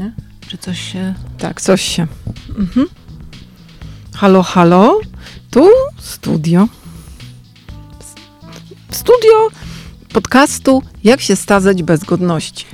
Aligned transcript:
nie? 0.00 0.12
Czy 0.48 0.58
coś 0.58 0.92
się... 0.92 1.14
Tak, 1.38 1.60
coś 1.60 1.82
się. 1.82 2.06
Mhm. 2.58 2.86
Halo, 4.14 4.42
halo, 4.42 5.00
tu 5.50 5.68
studio. 5.98 6.68
Studio 8.90 9.48
podcastu 10.12 10.82
Jak 11.04 11.20
się 11.20 11.36
stazać 11.36 11.82
bez 11.82 12.04
godności. 12.04 12.66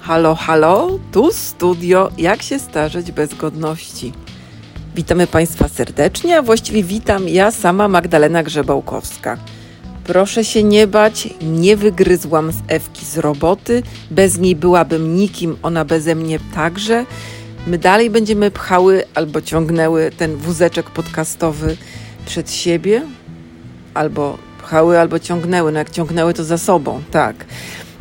Halo, 0.00 0.34
halo, 0.34 0.98
tu 1.12 1.32
studio 1.32 2.10
Jak 2.18 2.42
się 2.42 2.58
starzeć 2.58 3.12
bez 3.12 3.34
godności. 3.34 4.12
Witamy 4.94 5.26
Państwa 5.26 5.68
serdecznie, 5.68 6.38
a 6.38 6.42
właściwie 6.42 6.82
witam 6.82 7.28
ja 7.28 7.50
sama 7.50 7.88
Magdalena 7.88 8.42
Grzebałkowska. 8.42 9.38
Proszę 10.06 10.44
się 10.44 10.62
nie 10.62 10.86
bać, 10.86 11.28
nie 11.42 11.76
wygryzłam 11.76 12.52
z 12.52 12.56
Ewki 12.68 13.04
z 13.06 13.18
roboty. 13.18 13.82
Bez 14.10 14.38
niej 14.38 14.56
byłabym 14.56 15.16
nikim, 15.16 15.56
ona 15.62 15.84
beze 15.84 16.14
mnie 16.14 16.38
także. 16.54 17.06
My 17.66 17.78
dalej 17.78 18.10
będziemy 18.10 18.50
pchały 18.50 19.04
albo 19.14 19.40
ciągnęły 19.40 20.10
ten 20.16 20.36
wózeczek 20.36 20.90
podcastowy 20.90 21.76
przed 22.26 22.50
siebie, 22.52 23.02
albo 23.94 24.38
pchały, 24.62 25.00
albo 25.00 25.18
ciągnęły. 25.18 25.72
No 25.72 25.78
jak 25.78 25.90
ciągnęły, 25.90 26.34
to 26.34 26.44
za 26.44 26.58
sobą, 26.58 27.02
tak. 27.10 27.36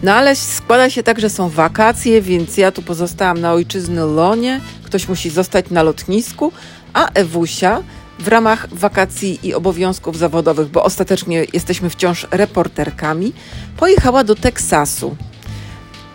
No 0.03 0.13
ale 0.13 0.35
składa 0.35 0.89
się 0.89 1.03
tak, 1.03 1.19
że 1.19 1.29
są 1.29 1.49
wakacje, 1.49 2.21
więc 2.21 2.57
ja 2.57 2.71
tu 2.71 2.81
pozostałam 2.81 3.41
na 3.41 3.53
ojczyzny 3.53 4.01
lonie. 4.01 4.61
Ktoś 4.83 5.07
musi 5.07 5.29
zostać 5.29 5.69
na 5.69 5.83
lotnisku, 5.83 6.51
a 6.93 7.09
Ewusia 7.13 7.83
w 8.19 8.27
ramach 8.27 8.67
wakacji 8.71 9.39
i 9.43 9.53
obowiązków 9.53 10.17
zawodowych, 10.17 10.67
bo 10.67 10.83
ostatecznie 10.83 11.45
jesteśmy 11.53 11.89
wciąż 11.89 12.27
reporterkami, 12.31 13.33
pojechała 13.77 14.23
do 14.23 14.35
Teksasu. 14.35 15.15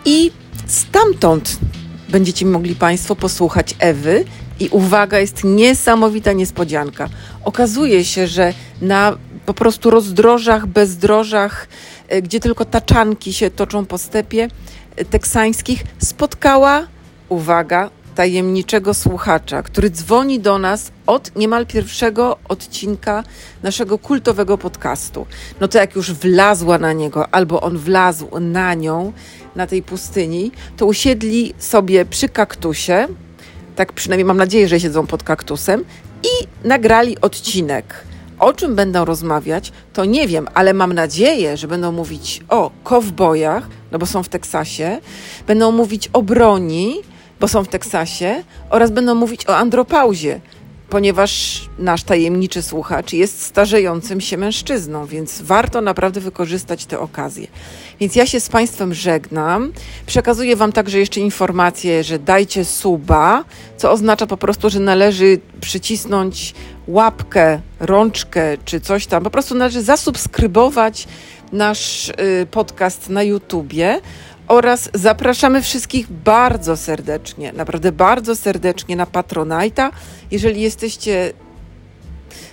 I 0.05 0.31
stamtąd 0.65 1.57
będziecie 2.09 2.45
mogli 2.45 2.75
Państwo 2.75 3.15
posłuchać 3.15 3.75
Ewy. 3.79 4.25
I 4.59 4.69
uwaga, 4.69 5.19
jest 5.19 5.43
niesamowita 5.43 6.33
niespodzianka. 6.33 7.09
Okazuje 7.43 8.05
się, 8.05 8.27
że 8.27 8.53
na 8.81 9.17
po 9.45 9.53
prostu 9.53 9.89
rozdrożach, 9.89 10.67
bezdrożach, 10.67 11.67
e, 12.07 12.21
gdzie 12.21 12.39
tylko 12.39 12.65
taczanki 12.65 13.33
się 13.33 13.49
toczą 13.49 13.85
po 13.85 13.97
stepie 13.97 14.47
e, 14.95 15.05
teksańskich, 15.05 15.83
spotkała, 15.97 16.87
uwaga, 17.29 17.89
tajemniczego 18.21 18.93
słuchacza, 18.93 19.63
który 19.63 19.89
dzwoni 19.89 20.39
do 20.39 20.59
nas 20.59 20.91
od 21.07 21.35
niemal 21.35 21.65
pierwszego 21.65 22.37
odcinka 22.47 23.23
naszego 23.63 23.97
kultowego 23.97 24.57
podcastu. 24.57 25.25
No 25.61 25.67
to 25.67 25.77
jak 25.77 25.95
już 25.95 26.13
wlazła 26.13 26.77
na 26.77 26.93
niego, 26.93 27.27
albo 27.31 27.61
on 27.61 27.77
wlazł 27.77 28.39
na 28.39 28.73
nią, 28.73 29.13
na 29.55 29.67
tej 29.67 29.83
pustyni, 29.83 30.51
to 30.77 30.85
usiedli 30.85 31.53
sobie 31.57 32.05
przy 32.05 32.29
kaktusie, 32.29 33.07
tak 33.75 33.93
przynajmniej 33.93 34.25
mam 34.25 34.37
nadzieję, 34.37 34.67
że 34.67 34.79
siedzą 34.79 35.07
pod 35.07 35.23
kaktusem, 35.23 35.85
i 36.23 36.67
nagrali 36.67 37.21
odcinek. 37.21 38.03
O 38.39 38.53
czym 38.53 38.75
będą 38.75 39.05
rozmawiać, 39.05 39.71
to 39.93 40.05
nie 40.05 40.27
wiem, 40.27 40.47
ale 40.53 40.73
mam 40.73 40.93
nadzieję, 40.93 41.57
że 41.57 41.67
będą 41.67 41.91
mówić 41.91 42.43
o 42.49 42.71
kowbojach, 42.83 43.67
no 43.91 43.99
bo 43.99 44.05
są 44.05 44.23
w 44.23 44.29
Teksasie, 44.29 44.99
będą 45.47 45.71
mówić 45.71 46.09
o 46.13 46.21
broni, 46.21 46.95
bo 47.41 47.47
są 47.47 47.63
w 47.63 47.67
Teksasie, 47.67 48.43
oraz 48.69 48.91
będą 48.91 49.15
mówić 49.15 49.47
o 49.49 49.57
andropauzie, 49.57 50.39
ponieważ 50.89 51.61
nasz 51.79 52.03
tajemniczy 52.03 52.61
słuchacz 52.61 53.13
jest 53.13 53.41
starzejącym 53.41 54.21
się 54.21 54.37
mężczyzną, 54.37 55.05
więc 55.05 55.41
warto 55.41 55.81
naprawdę 55.81 56.21
wykorzystać 56.21 56.85
tę 56.85 56.99
okazję. 56.99 57.47
Więc 57.99 58.15
ja 58.15 58.25
się 58.25 58.39
z 58.39 58.49
Państwem 58.49 58.93
żegnam. 58.93 59.73
Przekazuję 60.05 60.55
Wam 60.55 60.71
także 60.71 60.99
jeszcze 60.99 61.19
informację, 61.19 62.03
że 62.03 62.19
dajcie 62.19 62.65
suba, 62.65 63.43
co 63.77 63.91
oznacza 63.91 64.27
po 64.27 64.37
prostu, 64.37 64.69
że 64.69 64.79
należy 64.79 65.39
przycisnąć 65.61 66.53
łapkę, 66.87 67.61
rączkę 67.79 68.57
czy 68.65 68.81
coś 68.81 69.07
tam. 69.07 69.23
Po 69.23 69.29
prostu 69.29 69.55
należy 69.55 69.81
zasubskrybować 69.81 71.07
nasz 71.51 72.09
y, 72.09 72.13
podcast 72.51 73.09
na 73.09 73.23
YouTubie 73.23 74.01
oraz 74.51 74.89
zapraszamy 74.93 75.61
wszystkich 75.61 76.11
bardzo 76.11 76.77
serdecznie, 76.77 77.53
naprawdę 77.53 77.91
bardzo 77.91 78.35
serdecznie 78.35 78.95
na 78.95 79.05
Patronite'a. 79.05 79.89
Jeżeli 80.31 80.61
jesteście 80.61 81.33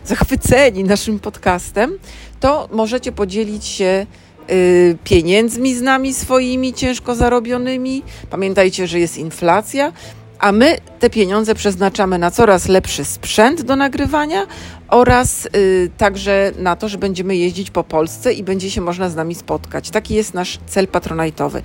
zachwyceni 0.04 0.84
naszym 0.84 1.18
podcastem, 1.18 1.98
to 2.40 2.68
możecie 2.72 3.12
podzielić 3.12 3.64
się 3.64 4.06
y, 4.50 4.96
pieniędzmi 5.04 5.74
z 5.74 5.82
nami 5.82 6.14
swoimi 6.14 6.74
ciężko 6.74 7.14
zarobionymi. 7.14 8.02
Pamiętajcie, 8.30 8.86
że 8.86 8.98
jest 8.98 9.18
inflacja, 9.18 9.92
a 10.38 10.52
my 10.52 10.78
te 10.98 11.10
pieniądze 11.10 11.54
przeznaczamy 11.54 12.18
na 12.18 12.30
coraz 12.30 12.68
lepszy 12.68 13.04
sprzęt 13.04 13.62
do 13.62 13.76
nagrywania 13.76 14.46
oraz 14.88 15.48
y, 15.56 15.90
także 15.96 16.52
na 16.58 16.76
to, 16.76 16.88
że 16.88 16.98
będziemy 16.98 17.36
jeździć 17.36 17.70
po 17.70 17.84
Polsce 17.84 18.32
i 18.32 18.42
będzie 18.42 18.70
się 18.70 18.80
można 18.80 19.08
z 19.08 19.16
nami 19.16 19.34
spotkać. 19.34 19.90
Taki 19.90 20.14
jest 20.14 20.34
nasz 20.34 20.58
cel 20.66 20.88
patronajtowy. 20.88 21.62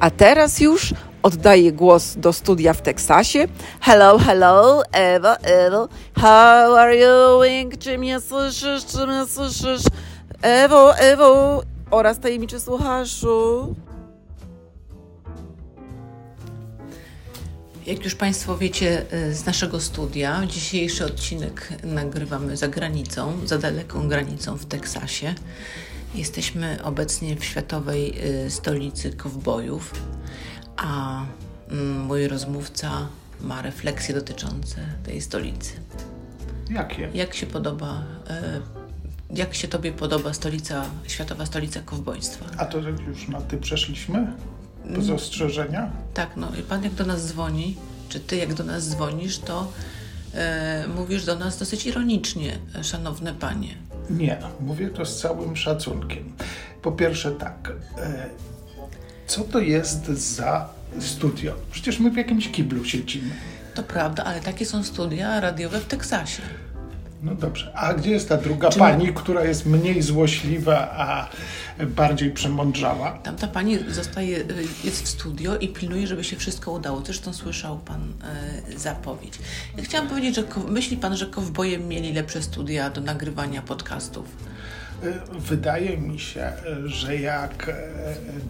A 0.00 0.10
teraz 0.10 0.60
już 0.60 0.94
oddaję 1.22 1.72
głos 1.72 2.16
do 2.16 2.32
studia 2.32 2.72
w 2.72 2.82
Teksasie. 2.82 3.48
Hello, 3.80 4.18
hello, 4.18 4.82
Ewa, 4.92 5.36
Ewo, 5.36 5.88
how 6.16 6.76
are 6.76 6.96
you 6.96 7.06
doing? 7.06 7.78
Czy 7.78 7.98
mnie 7.98 8.20
słyszysz, 8.20 8.86
czy 8.86 9.06
mnie 9.06 9.26
słyszysz? 9.26 9.82
Ewo, 10.42 10.96
Ewo 10.98 11.62
oraz 11.90 12.18
tajemniczy 12.18 12.60
słuchaczu. 12.60 13.74
Jak 17.86 18.04
już 18.04 18.14
Państwo 18.14 18.58
wiecie 18.58 19.12
y, 19.12 19.34
z 19.34 19.46
naszego 19.46 19.80
studia, 19.80 20.46
dzisiejszy 20.46 21.04
odcinek 21.04 21.68
nagrywamy 21.84 22.56
za 22.56 22.68
granicą, 22.68 23.46
za 23.46 23.58
daleką 23.58 24.08
granicą 24.08 24.56
w 24.56 24.66
Teksasie. 24.66 25.34
Jesteśmy 26.14 26.78
obecnie 26.84 27.36
w 27.36 27.44
światowej 27.44 28.14
y, 28.46 28.50
stolicy 28.50 29.12
kowbojów, 29.12 29.92
a 30.76 31.22
mm, 31.70 32.00
mój 32.00 32.28
rozmówca 32.28 33.08
ma 33.40 33.62
refleksje 33.62 34.14
dotyczące 34.14 34.76
tej 35.04 35.20
stolicy. 35.20 35.72
Jakie? 36.70 37.10
Jak 37.14 37.34
się 37.34 37.46
podoba, 37.46 38.02
y, 39.30 39.36
jak 39.36 39.54
się 39.54 39.68
Tobie 39.68 39.92
podoba 39.92 40.32
stolica, 40.32 40.84
światowa 41.06 41.46
stolica 41.46 41.80
kowbojstwa? 41.80 42.46
A 42.56 42.64
to 42.64 42.78
już 42.78 43.28
na 43.28 43.40
ty 43.40 43.58
przeszliśmy? 43.58 44.32
Bez 44.86 45.10
ostrzeżenia? 45.10 45.90
Tak, 46.14 46.36
no 46.36 46.48
i 46.60 46.62
Pan 46.62 46.84
jak 46.84 46.94
do 46.94 47.06
nas 47.06 47.26
dzwoni, 47.26 47.76
czy 48.08 48.20
Ty 48.20 48.36
jak 48.36 48.54
do 48.54 48.64
nas 48.64 48.88
dzwonisz, 48.88 49.38
to 49.38 49.72
e, 50.34 50.84
mówisz 50.96 51.24
do 51.24 51.38
nas 51.38 51.58
dosyć 51.58 51.86
ironicznie, 51.86 52.58
szanowne 52.82 53.34
Panie. 53.34 53.74
Nie, 54.10 54.38
mówię 54.60 54.88
to 54.88 55.06
z 55.06 55.20
całym 55.20 55.56
szacunkiem. 55.56 56.32
Po 56.82 56.92
pierwsze 56.92 57.32
tak, 57.32 57.72
e, 57.98 58.26
co 59.26 59.40
to 59.44 59.58
jest 59.58 60.04
za 60.06 60.68
studio? 61.00 61.54
Przecież 61.70 62.00
my 62.00 62.10
w 62.10 62.16
jakimś 62.16 62.48
kiblu 62.48 62.84
siedzimy. 62.84 63.30
To 63.74 63.82
prawda, 63.82 64.24
ale 64.24 64.40
takie 64.40 64.66
są 64.66 64.82
studia 64.82 65.40
radiowe 65.40 65.80
w 65.80 65.86
Teksasie. 65.86 66.42
No 67.22 67.34
dobrze, 67.34 67.72
a 67.74 67.94
gdzie 67.94 68.10
jest 68.10 68.28
ta 68.28 68.36
druga 68.36 68.70
pani, 68.70 69.12
która 69.14 69.44
jest 69.44 69.66
mniej 69.66 70.02
złośliwa, 70.02 70.90
a 70.96 71.28
bardziej 71.86 72.30
przemądrzała? 72.30 73.10
Tamta 73.10 73.48
pani 73.48 73.78
zostaje, 73.88 74.38
y, 74.38 74.44
jest 74.84 75.02
w 75.02 75.08
studio 75.08 75.56
i 75.56 75.68
pilnuje, 75.68 76.06
żeby 76.06 76.24
się 76.24 76.36
wszystko 76.36 76.72
udało. 76.72 77.02
Zresztą 77.04 77.32
słyszał 77.32 77.78
pan 77.78 78.12
e, 78.72 78.78
zapowiedź. 78.78 79.38
Ja 79.76 79.84
chciałam 79.84 80.08
powiedzieć, 80.08 80.34
że 80.34 80.42
myśli 80.68 80.96
pan, 80.96 81.16
że 81.16 81.26
kowboje 81.26 81.78
mieli 81.78 82.12
lepsze 82.12 82.42
studia 82.42 82.90
do 82.90 83.00
nagrywania 83.00 83.62
podcastów? 83.62 84.24
E, 85.02 85.38
Wydaje 85.38 85.98
mi 85.98 86.18
się, 86.18 86.40
e, 86.40 86.54
że 86.88 87.16
jak 87.16 87.68
e, 87.68 87.74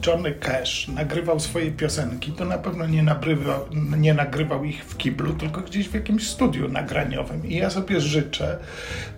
Johnny 0.07 0.33
Cash 0.33 0.89
nagrywał 0.89 1.41
swoje 1.41 1.71
piosenki, 1.71 2.33
to 2.33 2.45
na 2.45 2.59
pewno 2.59 2.87
nie, 2.87 3.03
nagrywał, 3.03 3.61
nie 3.97 4.15
nagrywał 4.15 4.65
ich 4.65 4.85
w 4.85 4.97
kiblu, 4.97 5.35
tylko 5.35 5.61
gdzieś 5.61 5.89
w 5.89 5.95
jakimś 5.95 6.29
studiu 6.29 6.69
nagraniowym. 6.69 7.47
I 7.47 7.57
ja 7.57 7.71
sobie 7.71 8.01
życzę 8.01 8.59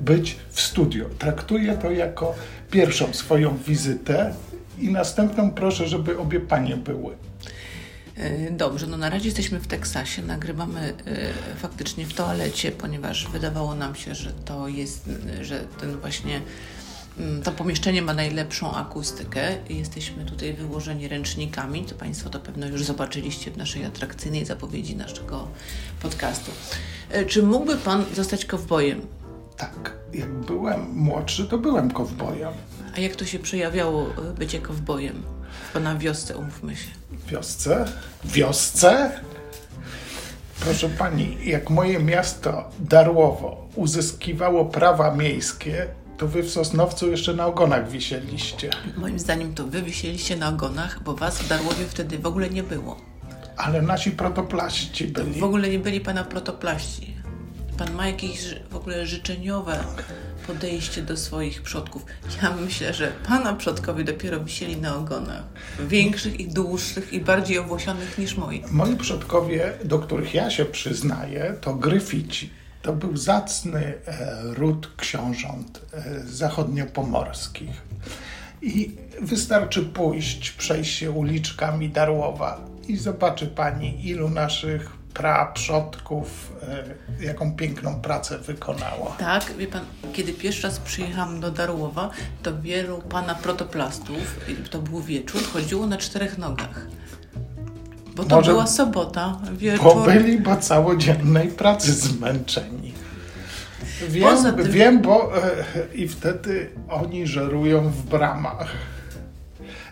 być 0.00 0.36
w 0.50 0.60
studiu. 0.60 1.08
Traktuję 1.18 1.76
to 1.76 1.90
jako 1.90 2.34
pierwszą 2.70 3.12
swoją 3.12 3.56
wizytę 3.56 4.34
i 4.78 4.92
następną 4.92 5.50
proszę, 5.50 5.88
żeby 5.88 6.18
obie 6.18 6.40
panie 6.40 6.76
były. 6.76 7.14
Dobrze, 8.50 8.86
no 8.86 8.96
na 8.96 9.10
razie 9.10 9.24
jesteśmy 9.24 9.60
w 9.60 9.66
Teksasie, 9.66 10.22
nagrywamy 10.22 10.92
faktycznie 11.56 12.06
w 12.06 12.14
toalecie, 12.14 12.72
ponieważ 12.72 13.28
wydawało 13.28 13.74
nam 13.74 13.94
się, 13.94 14.14
że 14.14 14.32
to 14.32 14.68
jest, 14.68 15.10
że 15.42 15.60
ten 15.80 15.96
właśnie 15.96 16.40
to 17.44 17.52
pomieszczenie 17.52 18.02
ma 18.02 18.14
najlepszą 18.14 18.74
akustykę. 18.74 19.40
Jesteśmy 19.70 20.24
tutaj 20.24 20.54
wyłożeni 20.54 21.08
ręcznikami, 21.08 21.84
to 21.84 21.94
Państwo 21.94 22.30
to 22.30 22.40
pewno 22.40 22.66
już 22.66 22.84
zobaczyliście 22.84 23.50
w 23.50 23.56
naszej 23.56 23.84
atrakcyjnej 23.84 24.44
zapowiedzi 24.44 24.96
naszego 24.96 25.48
podcastu. 26.02 26.50
E, 27.10 27.24
Czy 27.24 27.42
mógłby 27.42 27.76
Pan 27.76 28.04
zostać 28.14 28.44
kowbojem? 28.44 29.00
Tak, 29.56 29.92
jak 30.14 30.30
byłem 30.32 30.90
młodszy, 30.92 31.46
to 31.46 31.58
byłem 31.58 31.90
kowbojem. 31.90 32.52
A 32.96 33.00
jak 33.00 33.16
to 33.16 33.24
się 33.24 33.38
przejawiało 33.38 34.02
e, 34.02 34.34
bycie 34.38 34.60
kowbojem 34.60 35.22
w 35.68 35.72
Pana 35.72 35.96
wiosce, 35.96 36.36
umówmy 36.36 36.76
się? 36.76 36.88
Wiosce? 37.28 37.84
Wiosce? 38.24 39.10
Proszę 40.60 40.88
pani, 40.88 41.38
jak 41.44 41.70
moje 41.70 41.98
miasto 41.98 42.70
Darłowo 42.80 43.68
uzyskiwało 43.74 44.64
prawa 44.64 45.14
miejskie, 45.14 45.86
to 46.18 46.28
wy 46.28 46.42
w 46.42 46.50
Sosnowcu 46.50 47.10
jeszcze 47.10 47.34
na 47.34 47.46
ogonach 47.46 47.90
wisieliście. 47.90 48.70
Moim 48.96 49.18
zdaniem 49.18 49.54
to 49.54 49.66
wy 49.66 49.82
wisieliście 49.82 50.36
na 50.36 50.48
ogonach, 50.48 51.02
bo 51.02 51.14
was 51.14 51.42
w 51.42 51.48
Darłowie 51.48 51.84
wtedy 51.88 52.18
w 52.18 52.26
ogóle 52.26 52.50
nie 52.50 52.62
było. 52.62 52.96
Ale 53.56 53.82
nasi 53.82 54.10
protoplaści 54.10 55.06
byli. 55.06 55.40
W 55.40 55.44
ogóle 55.44 55.68
nie 55.68 55.78
byli 55.78 56.00
pana 56.00 56.24
protoplaści. 56.24 57.14
Pan 57.78 57.94
ma 57.94 58.06
jakieś 58.06 58.54
w 58.70 58.76
ogóle 58.76 59.06
życzeniowe 59.06 59.84
podejście 60.46 61.02
do 61.02 61.16
swoich 61.16 61.62
przodków. 61.62 62.04
Ja 62.42 62.54
myślę, 62.60 62.94
że 62.94 63.12
pana 63.28 63.54
przodkowie 63.54 64.04
dopiero 64.04 64.40
wisieli 64.40 64.76
na 64.76 64.96
ogonach. 64.96 65.44
Większych 65.88 66.40
i 66.40 66.48
dłuższych 66.48 67.12
i 67.12 67.20
bardziej 67.20 67.58
owłosionych 67.58 68.18
niż 68.18 68.36
moi. 68.36 68.62
Moi 68.70 68.96
przodkowie, 68.96 69.72
do 69.84 69.98
których 69.98 70.34
ja 70.34 70.50
się 70.50 70.64
przyznaję, 70.64 71.54
to 71.60 71.74
Gryfici. 71.74 72.50
To 72.82 72.92
był 72.92 73.16
zacny 73.16 73.94
e, 74.06 74.36
ród 74.42 74.90
książąt 74.96 75.80
e, 75.92 76.20
zachodniopomorskich. 76.26 77.82
I 78.62 78.96
wystarczy 79.20 79.82
pójść, 79.82 80.50
przejść 80.50 80.98
się 80.98 81.10
uliczkami 81.10 81.88
Darłowa 81.88 82.60
i 82.88 82.96
zobaczy 82.96 83.46
pani, 83.46 84.06
ilu 84.06 84.30
naszych 84.30 84.98
praprzodków, 85.14 86.52
e, 87.20 87.24
jaką 87.24 87.56
piękną 87.56 88.00
pracę 88.00 88.38
wykonało. 88.38 89.16
Tak, 89.18 89.52
wie 89.56 89.66
pan, 89.66 89.84
kiedy 90.12 90.32
pierwszy 90.32 90.62
raz 90.62 90.78
przyjechałam 90.78 91.40
do 91.40 91.50
Darłowa, 91.50 92.10
to 92.42 92.60
wielu 92.60 92.98
pana 92.98 93.34
protoplastów, 93.34 94.40
to 94.70 94.78
był 94.78 95.02
wieczór, 95.02 95.42
chodziło 95.52 95.86
na 95.86 95.96
czterech 95.96 96.38
nogach. 96.38 96.86
Bo 98.18 98.24
to 98.24 98.36
Może- 98.36 98.50
była 98.52 98.66
sobota, 98.66 99.38
Bo 99.44 99.56
wieczór. 99.56 100.04
byli 100.06 100.38
po 100.42 100.56
całodziennej 100.56 101.48
pracy 101.48 101.92
zmęczeni. 101.92 102.92
Wiem, 104.08 104.36
tym- 104.56 104.70
wiem 104.72 105.02
bo 105.02 105.32
e, 105.36 105.50
i 105.94 106.08
wtedy 106.08 106.70
oni 106.88 107.26
żerują 107.26 107.90
w 107.90 108.02
bramach. 108.02 108.66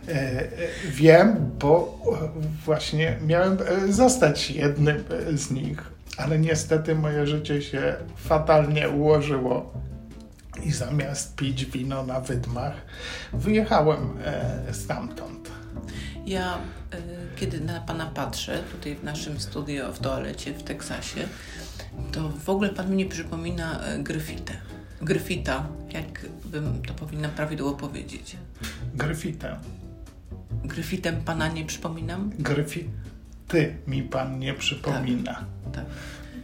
E, 0.09 0.13
e, 0.13 0.47
wiem, 0.91 1.51
bo 1.59 1.99
e, 2.23 2.29
właśnie 2.65 3.17
miałem 3.27 3.59
e, 3.89 3.93
zostać 3.93 4.51
jednym 4.51 5.05
z 5.35 5.51
nich, 5.51 5.83
ale 6.19 6.39
niestety 6.39 6.95
moje 6.95 7.27
życie 7.27 7.63
się 7.63 7.95
fatalnie 8.17 8.89
ułożyło. 8.89 9.73
I 10.65 10.73
zamiast 10.73 11.37
pić 11.37 11.65
wino 11.65 12.03
na 12.07 12.21
wydmach, 12.21 12.73
wyjechałem 13.33 13.99
e, 14.25 14.75
stamtąd. 14.75 15.36
Ja, 16.27 16.59
y, 16.95 16.99
kiedy 17.37 17.61
na 17.61 17.81
pana 17.81 18.07
patrzę, 18.07 18.63
tutaj 18.73 18.95
w 18.95 19.05
naszym 19.05 19.41
studio 19.41 19.93
w 19.93 19.99
toalecie 19.99 20.53
w 20.53 20.63
Teksasie, 20.63 21.29
to 22.13 22.29
w 22.29 22.49
ogóle 22.49 22.69
pan 22.69 22.91
mnie 22.91 23.07
przypomina 23.07 23.81
y, 23.95 24.03
Gryfitę. 24.03 24.53
Gryfita, 25.03 25.67
jak 25.91 26.27
bym 26.45 26.83
to 26.83 26.95
powinna 26.95 27.29
prawidłowo 27.29 27.77
powiedzieć. 27.77 28.37
Gryfitę. 28.95 29.57
Gryfitem 30.65 31.17
pana 31.25 31.49
nie 31.49 31.65
przypominam? 31.65 32.31
Gryfity 32.39 33.77
mi 33.87 34.03
pan 34.03 34.39
nie 34.39 34.55
przypomina. 34.55 35.45
Tak. 35.73 35.85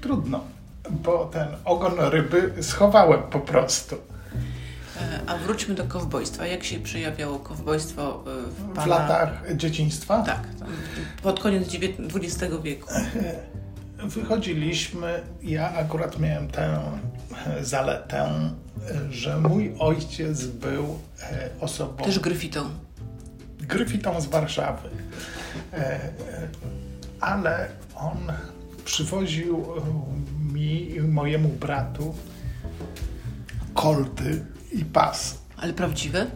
Trudno, 0.00 0.44
bo 0.90 1.24
ten 1.24 1.48
ogon 1.64 2.00
ryby 2.00 2.52
schowałem 2.62 3.22
po 3.22 3.40
prostu. 3.40 3.96
E, 5.12 5.20
A 5.30 5.38
wróćmy 5.38 5.74
do 5.74 5.84
kowbojstwa. 5.84 6.46
Jak 6.46 6.64
się 6.64 6.80
przejawiało 6.80 7.38
kowbojstwo 7.38 8.24
y, 8.46 8.50
w 8.50 8.74
pana... 8.74 8.82
W 8.82 8.86
latach 8.86 9.56
dzieciństwa 9.56 10.22
Tak, 10.22 10.42
tam 10.58 10.68
pod 11.22 11.40
koniec 11.40 11.68
XX 12.14 12.54
wieku. 12.62 12.88
wychodziliśmy. 14.04 15.22
Ja 15.42 15.74
akurat 15.74 16.18
miałem 16.18 16.48
tę 16.48 16.80
e, 17.46 17.64
zaletę, 17.64 18.18
e, 18.20 19.12
że 19.12 19.38
mój 19.38 19.74
ojciec 19.78 20.46
był 20.46 20.98
e, 21.22 21.48
osobą 21.60 22.04
Też 22.04 22.18
gryfitą. 22.18 22.70
gryfitą 23.60 24.20
z 24.20 24.26
Warszawy. 24.26 24.88
E, 25.72 25.76
e, 25.76 26.10
Ale 27.20 27.68
on 27.96 28.18
przywoził 28.84 29.64
e, 29.64 30.52
mi 30.52 30.90
i 30.94 31.00
mojemu 31.00 31.48
bratu 31.48 32.14
kolty 33.74 34.44
i 34.72 34.84
pas. 34.84 35.38
Ale 35.56 35.72
prawdziwe? 35.72 36.26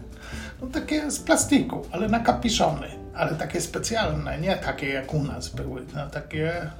No 0.60 0.66
takie 0.66 1.10
z 1.10 1.20
plastiku, 1.20 1.86
ale 1.92 2.08
na 2.08 2.20
kapiszony. 2.20 2.88
Ale 3.14 3.34
takie 3.34 3.60
specjalne, 3.60 4.40
nie 4.40 4.56
takie 4.56 4.88
jak 4.88 5.14
u 5.14 5.22
nas 5.22 5.48
były. 5.48 5.86
No 5.94 6.10
takie 6.10 6.70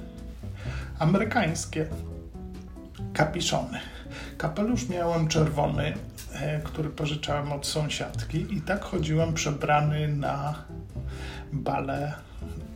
amerykańskie 0.99 1.87
kapiszony. 3.13 3.79
Kapelusz 4.37 4.89
miałem 4.89 5.27
czerwony, 5.27 5.93
e, 6.33 6.59
który 6.59 6.89
pożyczałem 6.89 7.51
od 7.51 7.65
sąsiadki 7.65 8.57
i 8.57 8.61
tak 8.61 8.83
chodziłem 8.83 9.33
przebrany 9.33 10.07
na 10.07 10.55
bale 11.53 12.13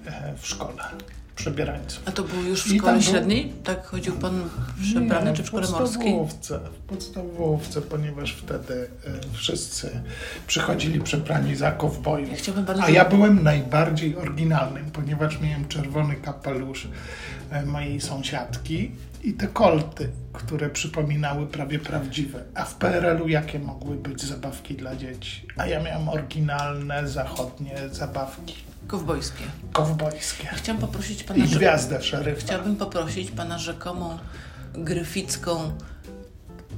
e, 0.06 0.34
w 0.38 0.48
szkole, 0.48 0.84
przebierańców. 1.42 2.04
A 2.06 2.12
to 2.12 2.24
było 2.24 2.42
już 2.42 2.64
w 2.64 2.68
szkole 2.68 2.82
tam 2.82 2.94
był- 2.94 3.02
średniej? 3.02 3.54
Tak 3.64 3.86
chodził 3.86 4.14
pan 4.14 4.44
przebrany, 4.82 5.30
Nie, 5.32 5.38
czy 5.38 5.44
w 5.44 5.48
szkole 5.48 5.68
morskiej? 5.72 6.14
w 6.14 6.74
podstawówce, 6.88 7.82
ponieważ 7.82 8.32
wtedy 8.34 8.74
e, 9.08 9.34
wszyscy 9.34 9.90
przychodzili 10.48 11.00
przebrani 11.02 11.56
za 11.56 11.72
kowbojów. 11.72 12.48
Ja 12.48 12.54
bardzo- 12.54 12.84
A 12.84 12.90
ja 12.90 13.06
byłem 13.06 13.44
najbardziej 13.44 14.16
oryginalnym, 14.16 14.92
ponieważ 14.92 15.40
miałem 15.42 15.68
czerwony 15.68 16.16
kapelusz 16.16 16.88
e, 17.52 17.66
mojej 17.66 18.02
sąsiadki 18.02 18.92
i 19.24 19.34
te 19.34 19.48
kolty, 19.48 20.10
które 20.34 20.70
przypominały 20.70 21.48
prawie 21.48 21.80
prawdziwe. 21.80 22.44
A 22.56 22.66
w 22.66 22.76
PRL-u 22.76 23.28
jakie 23.28 23.60
mogły 23.60 23.96
być 23.96 24.24
zabawki 24.24 24.76
dla 24.76 24.96
dzieci? 24.96 25.48
A 25.58 25.68
ja 25.68 25.84
miałem 25.84 26.10
oryginalne, 26.10 27.08
zachodnie 27.08 27.76
zabawki 27.92 28.56
Kowbojskie. 28.88 29.44
kowbojskie. 29.74 30.48
Chciałam 30.56 30.82
poprosić 30.82 31.24
pana, 31.24 31.46
I 31.46 31.48
gwiazdę 31.48 32.02
szeryfa. 32.04 32.40
Chciałabym 32.42 32.76
poprosić 32.76 33.32
pana 33.32 33.60
rzekomą 33.60 34.18
gryficką 34.74 35.72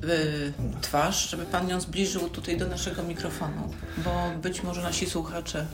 y, 0.04 0.54
twarz, 0.82 1.30
żeby 1.30 1.46
pan 1.46 1.70
ją 1.70 1.82
zbliżył 1.82 2.30
tutaj 2.30 2.58
do 2.58 2.68
naszego 2.68 3.04
mikrofonu, 3.04 3.74
bo 3.98 4.32
być 4.42 4.64
może 4.64 4.82
nasi 4.82 5.06
słuchacze 5.10 5.66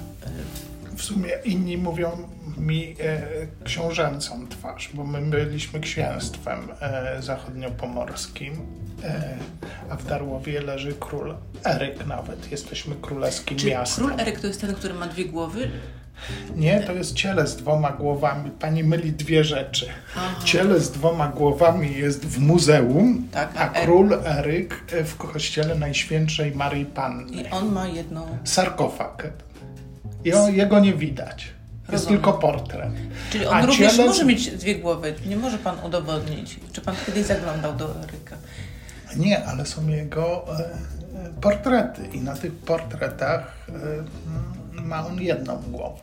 y, 0.93 0.95
W 0.97 1.03
sumie 1.03 1.29
inni 1.45 1.77
mówią 1.77 2.29
mi 2.57 2.95
e, 2.99 3.21
książęcą 3.63 4.47
twarz, 4.47 4.89
bo 4.93 5.03
my 5.03 5.21
byliśmy 5.21 5.79
księstwem 5.79 6.59
e, 6.81 7.21
zachodniopomorskim, 7.21 8.53
e, 9.03 9.38
a 9.89 9.95
w 9.95 10.05
Darłowie 10.05 10.62
leży 10.62 10.93
król 11.00 11.36
Eryk 11.65 12.05
nawet. 12.07 12.51
Jesteśmy 12.51 12.95
królewskim 12.95 13.57
Czy 13.57 13.67
miastem. 13.67 14.05
król 14.07 14.19
Eryk 14.19 14.39
to 14.39 14.48
jest 14.48 14.62
ten, 14.62 14.75
który 14.75 14.93
ma 14.93 15.07
dwie 15.07 15.25
głowy? 15.25 15.71
Nie, 16.55 16.79
to 16.79 16.93
jest 16.93 17.13
ciele 17.13 17.47
z 17.47 17.55
dwoma 17.55 17.91
głowami. 17.91 18.51
Pani 18.51 18.83
myli 18.83 19.11
dwie 19.11 19.43
rzeczy. 19.43 19.88
Aha. 20.15 20.35
Ciele 20.45 20.79
z 20.79 20.91
dwoma 20.91 21.27
głowami 21.27 21.93
jest 21.97 22.25
w 22.25 22.39
muzeum, 22.39 23.27
Tak, 23.31 23.49
a 23.57 23.59
a 23.59 23.69
król 23.69 24.13
Eryk 24.25 24.83
w 25.05 25.15
kościele 25.17 25.75
Najświętszej 25.75 26.51
Maryi 26.55 26.85
Panny. 26.85 27.31
I 27.31 27.49
on 27.49 27.71
ma 27.71 27.88
jedną... 27.88 28.38
Sarkofag. 28.43 29.27
I 30.25 30.33
on, 30.33 30.55
jego 30.55 30.79
nie 30.79 30.93
widać. 30.93 31.53
Jest 31.91 31.91
Rozumiem. 31.91 32.21
tylko 32.21 32.33
portret. 32.38 32.91
Czyli 33.31 33.45
A 33.45 33.49
on 33.49 33.65
również 33.65 33.95
ciele 33.95 34.07
może 34.07 34.25
mieć 34.25 34.51
dwie 34.51 34.75
głowy. 34.75 35.13
Nie 35.25 35.38
może 35.38 35.57
pan 35.57 35.75
udowodnić. 35.85 36.59
Czy 36.73 36.81
pan 36.81 36.95
kiedyś 37.05 37.25
zaglądał 37.25 37.75
do 37.75 37.95
Eryka? 38.03 38.35
Nie, 39.15 39.45
ale 39.45 39.65
są 39.65 39.88
jego 39.88 40.45
e, 40.59 40.63
e, 40.63 40.69
portrety 41.41 42.07
i 42.13 42.21
na 42.21 42.35
tych 42.35 42.55
portretach 42.55 43.67
e, 43.69 43.73
ma 44.81 45.05
on 45.05 45.21
jedną 45.21 45.62
głowę. 45.67 46.00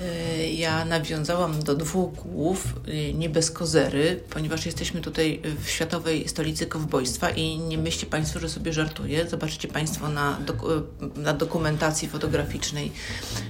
Y, 0.00 0.50
Ja 0.52 0.84
nawiązałam 0.84 1.62
do 1.62 1.74
dwóch 1.74 2.12
głów, 2.14 2.74
y, 2.88 3.14
nie 3.14 3.28
bez 3.28 3.50
kozery, 3.50 4.20
ponieważ 4.30 4.66
jesteśmy 4.66 5.00
tutaj 5.00 5.42
w 5.64 5.68
światowej 5.70 6.28
stolicy 6.28 6.66
kowbojstwa 6.66 7.30
i 7.30 7.58
nie 7.58 7.78
myślcie 7.78 8.06
Państwo, 8.06 8.40
że 8.40 8.48
sobie 8.48 8.72
żartuję. 8.72 9.28
Zobaczcie 9.28 9.68
Państwo 9.68 10.08
na, 10.08 10.38
doku- 10.46 10.82
na 11.16 11.32
dokumentacji 11.32 12.08
fotograficznej, 12.08 12.92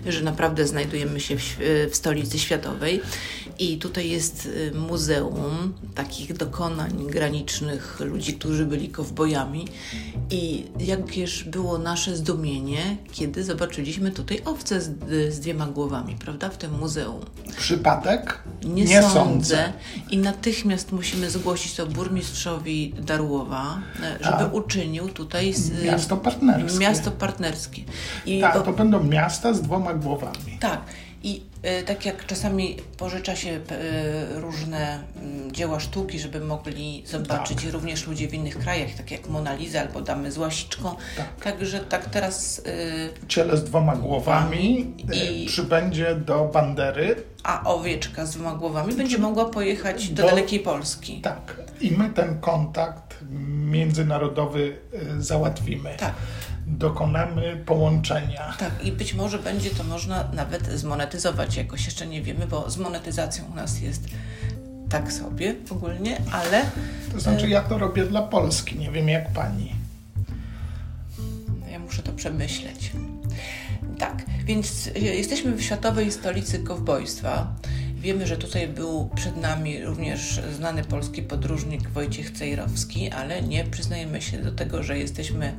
że 0.07 0.23
naprawdę 0.23 0.67
znajdujemy 0.67 1.21
się 1.21 1.37
w, 1.39 1.57
w 1.91 1.97
stolicy 1.97 2.39
światowej. 2.39 3.01
I 3.59 3.79
tutaj 3.79 4.11
jest 4.11 4.47
y, 4.47 4.73
muzeum 4.75 5.73
takich 5.95 6.33
dokonań 6.37 7.07
granicznych 7.07 8.01
ludzi, 8.01 8.35
którzy 8.35 8.67
byli 8.67 8.89
kowbojami. 8.89 9.69
I 10.31 10.65
jakież 10.79 11.45
było 11.45 11.79
nasze 11.79 12.17
zdumienie, 12.17 12.97
kiedy 13.13 13.45
zobaczyliśmy 13.45 14.11
tutaj 14.11 14.41
owce 14.45 14.81
z, 14.81 14.91
z 15.35 15.41
dwiema 15.41 15.67
głowami, 15.67 16.17
prawda? 16.17 16.40
Prawda, 16.41 16.57
w 16.57 16.59
tym 16.59 16.79
muzeum. 16.79 17.21
Przypadek? 17.59 18.39
Nie, 18.65 19.03
sądzę. 19.03 19.73
I 20.11 20.19
natychmiast 20.19 20.93
musimy 20.93 21.31
zgłosić 21.31 21.75
to 21.75 21.87
burmistrzowi 21.87 22.95
Darłowa, 23.01 23.79
e, 24.03 24.25
żeby 24.25 24.43
A. 24.45 24.47
uczynił 24.47 25.09
tutaj 25.09 25.53
z, 25.53 25.85
Miasto 25.85 26.17
partnerskie. 26.17 26.79
miasto 26.79 27.11
partnerskie. 27.11 27.83
I 28.27 28.41
Tak, 28.41 28.65
to 28.65 28.73
będą 28.73 29.03
miasta 29.05 29.55
z 29.55 29.63
dwoma 29.63 29.95
głowami. 29.95 30.59
tak. 30.61 30.81
I 31.23 31.43
e, 31.63 31.83
tak 31.83 32.07
jak 32.07 32.27
czasami 32.27 32.77
pożycza 32.97 33.37
się 33.37 33.51
e, 33.51 33.61
różne 34.41 35.03
mm, 35.17 35.53
dzieła 35.53 35.81
sztuki, 35.81 36.19
żeby 36.19 36.41
mogli 36.41 37.03
zobaczyć 37.07 37.63
Tak. 37.65 37.73
również 37.73 38.07
ludzie 38.07 38.29
w 38.29 38.35
innych 38.35 38.59
krajach, 38.59 38.91
tak 38.97 39.11
jak 39.11 39.29
Mona 39.29 39.55
Lisa 39.55 39.81
albo 39.81 40.01
Damy 40.01 40.33
z 40.33 40.39
łasiczką. 40.39 40.97
Tak. 41.17 41.27
Także 41.45 41.81
tak 41.81 42.05
teraz, 42.11 42.63
e, 43.23 43.29
Ciele 43.29 43.57
z 43.57 43.65
dwoma 43.65 43.97
głowami 43.97 44.95
I- 45.43 45.47
przybędzie 45.47 46.15
do 46.15 46.45
bandery. 46.55 47.17
a 47.43 47.65
owieczka 47.65 48.27
z 48.27 48.31
dwoma 48.31 48.55
głowami 48.55 48.95
będzie 48.95 49.19
mogła 49.19 49.45
pojechać 49.45 50.09
do 50.09 50.23
Do- 50.23 50.29
dalekiej 50.29 50.61
Polski. 50.61 51.21
Tak. 51.21 51.57
I 51.81 51.91
my 51.91 52.11
ten 52.11 52.41
kontakt 52.41 53.17
międzynarodowy 53.71 54.77
załatwimy. 55.19 55.91
Tak. 55.99 56.15
Dokonamy 56.79 57.63
połączenia. 57.67 58.55
Tak, 58.59 58.85
i 58.85 58.93
być 58.93 59.15
może 59.15 59.39
będzie 59.39 59.71
to 59.71 59.85
można 59.85 60.29
nawet 60.33 60.67
zmonetyzować 60.67 61.57
jakoś, 61.57 61.85
jeszcze 61.87 62.07
nie 62.07 62.23
wiemy, 62.23 62.47
bo 62.47 62.71
z 62.71 62.77
monetyzacją 62.77 63.45
u 63.53 63.55
nas 63.55 63.81
jest 63.81 64.05
tak 64.91 65.13
sobie 65.13 65.55
ogólnie, 65.71 66.17
ale 66.33 66.63
To 67.13 67.21
znaczy, 67.21 67.49
ja 67.49 67.61
to 67.61 67.79
robię 67.79 68.05
dla 68.07 68.23
Polski. 68.23 68.79
Nie 68.79 68.91
wiem 68.91 69.09
jak 69.09 69.33
pani. 69.33 69.73
ja 71.73 71.79
muszę 71.79 72.03
to 72.03 72.13
przemyśleć. 72.13 72.93
Tak, 73.99 74.25
więc 74.45 74.87
y, 74.87 74.99
jesteśmy 75.01 75.53
w 75.57 75.63
światowej 75.63 76.13
stolicy 76.13 76.59
kowbojstwa. 76.59 77.53
Wiemy, 78.01 78.27
że 78.27 78.37
tutaj 78.37 78.69
był 78.69 79.11
przed 79.15 79.37
nami 79.37 79.85
również 79.85 80.41
znany 80.57 80.85
polski 80.85 81.23
podróżnik 81.23 81.89
Wojciech 81.91 82.31
Cejrowski, 82.31 83.11
ale 83.11 83.43
nie 83.43 83.65
przyznajemy 83.65 84.23
się 84.23 84.39
do 84.39 84.53
tego, 84.53 84.83
że 84.83 84.99
jesteśmy 84.99 85.53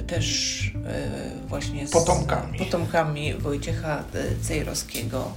y, 0.00 0.02
też 0.02 0.60
y, 0.66 1.48
właśnie 1.48 1.86
z 1.88 1.90
Potomkami. 1.90 2.58
potomkami 2.58 3.34
Wojciecha 3.34 4.04
y, 4.14 4.44
Cejrowskiego. 4.44 5.32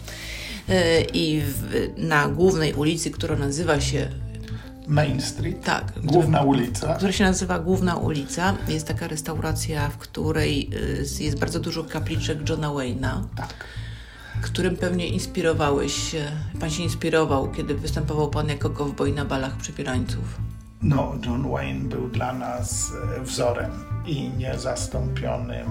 I 1.14 1.42
w, 1.46 1.90
na 1.98 2.28
głównej 2.28 2.74
ulicy, 2.74 3.12
która 3.12 3.36
nazywa 3.36 3.82
się 3.82 4.08
Main 4.88 5.22
Street. 5.22 5.64
tak, 5.64 5.94
Główna 6.04 6.42
ulica. 6.42 6.96
która 6.96 7.12
się 7.12 7.24
nazywa 7.24 7.60
Główna 7.60 7.96
Ulica. 7.96 8.58
Jest 8.68 8.88
taka 8.88 9.08
restauracja, 9.08 9.90
w 9.90 9.98
której 9.98 10.70
jest 11.20 11.40
bardzo 11.40 11.60
dużo 11.60 11.84
kapliczek 11.84 12.50
Johna 12.50 12.68
Wayne'a, 12.68 13.22
Tak. 13.38 13.54
Którym 14.42 14.78
pewnie 14.78 15.08
inspirowałeś 15.08 16.12
się, 16.12 16.32
pan 16.60 16.70
się 16.70 16.84
inspirował, 16.84 17.52
kiedy 17.52 17.76
występował 17.76 18.30
pan 18.30 18.50
jako 18.50 18.70
cowboy 18.70 19.12
na 19.12 19.26
balach 19.26 19.58
przebierańców. 19.58 20.38
No, 20.82 21.16
John 21.26 21.52
Wayne 21.52 21.90
był 21.90 22.08
dla 22.10 22.34
nas 22.34 22.92
e, 23.18 23.22
wzorem 23.22 23.72
i 24.06 24.30
niezastąpionym 24.30 25.68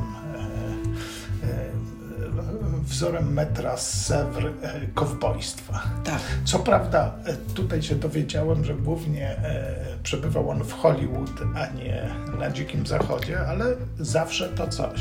wzorem 2.91 3.33
metra 3.33 3.77
z 3.77 4.07
Sewr 4.07 4.47
e, 4.47 4.81
kowbojstwa. 4.95 5.83
Tak, 6.05 6.21
Co 6.45 6.59
prawda, 6.59 7.15
e, 7.25 7.37
tutaj 7.55 7.83
się 7.83 7.95
dowiedziałem, 7.95 8.65
że 8.65 8.75
głównie 8.75 9.29
e, 9.29 9.75
przebywał 10.03 10.51
on 10.51 10.65
w 10.65 10.73
Hollywood, 10.73 11.31
a 11.55 11.67
nie 11.67 12.09
na 12.39 12.51
Dzikim 12.51 12.87
Zachodzie, 12.87 13.41
ale 13.41 13.65
zawsze 13.99 14.49
to 14.49 14.69
coś. 14.69 15.01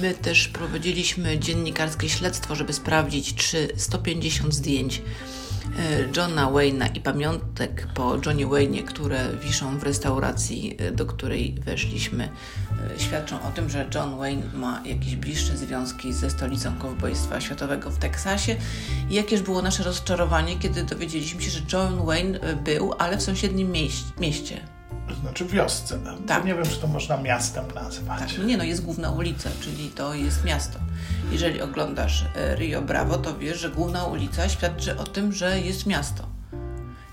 My 0.00 0.14
też 0.14 0.48
prowadziliśmy 0.48 1.38
dziennikarskie 1.38 2.08
śledztwo, 2.08 2.54
żeby 2.54 2.72
sprawdzić, 2.72 3.34
czy 3.34 3.68
150 3.76 4.54
zdjęć 4.54 5.02
Johna 6.16 6.46
Wayne'a 6.50 6.96
i 6.96 7.00
pamiątek 7.00 7.86
po 7.94 8.16
Johnie 8.26 8.46
Wayne'ie, 8.46 8.84
które 8.84 9.28
wiszą 9.44 9.78
w 9.78 9.82
restauracji, 9.82 10.76
e, 10.78 10.90
do 10.90 11.06
której 11.06 11.54
weszliśmy, 11.64 12.28
e, 12.96 13.00
świadczą 13.00 13.42
o 13.42 13.50
tym, 13.50 13.70
że 13.70 13.88
John 13.94 14.18
Wayne 14.18 14.42
ma 14.54 14.82
jakieś 14.86 15.16
bliższe 15.16 15.56
związki 15.56 16.12
ze 16.12 16.30
stolicą 16.30 16.76
kowbojstwa 16.78 17.40
światowego 17.40 17.90
w 17.90 17.98
Teksasie. 17.98 18.56
I 19.10 19.14
jakież 19.14 19.42
było 19.42 19.62
nasze 19.62 19.82
rozczarowanie, 19.82 20.58
kiedy 20.58 20.84
dowiedzieliśmy 20.84 21.42
się, 21.42 21.50
że 21.50 21.60
John 21.72 22.06
Wayne 22.06 22.40
e, 22.40 22.56
był, 22.56 22.94
ale 22.98 23.16
w 23.18 23.22
sąsiednim 23.22 23.72
mieś- 23.72 24.20
mieście. 24.20 24.60
To 25.14 25.20
znaczy 25.20 25.44
wiosce. 25.44 25.98
Tak. 26.26 26.44
Nie 26.44 26.54
wiem, 26.54 26.64
czy 26.64 26.76
to 26.76 26.86
można 26.86 27.16
miastem 27.16 27.64
nazwać. 27.74 28.18
Tak, 28.20 28.38
no 28.38 28.44
nie 28.44 28.56
no, 28.56 28.64
jest 28.64 28.84
główna 28.84 29.10
ulica, 29.10 29.50
czyli 29.60 29.88
to 29.90 30.14
jest 30.14 30.44
miasto. 30.44 30.78
Jeżeli 31.30 31.62
oglądasz 31.62 32.24
e, 32.36 32.56
Rio 32.56 32.82
Bravo, 32.82 33.18
to 33.18 33.38
wiesz, 33.38 33.60
że 33.60 33.70
główna 33.70 34.04
ulica 34.04 34.48
świadczy 34.48 34.98
o 34.98 35.04
tym, 35.04 35.32
że 35.32 35.60
jest 35.60 35.86
miasto. 35.86 36.26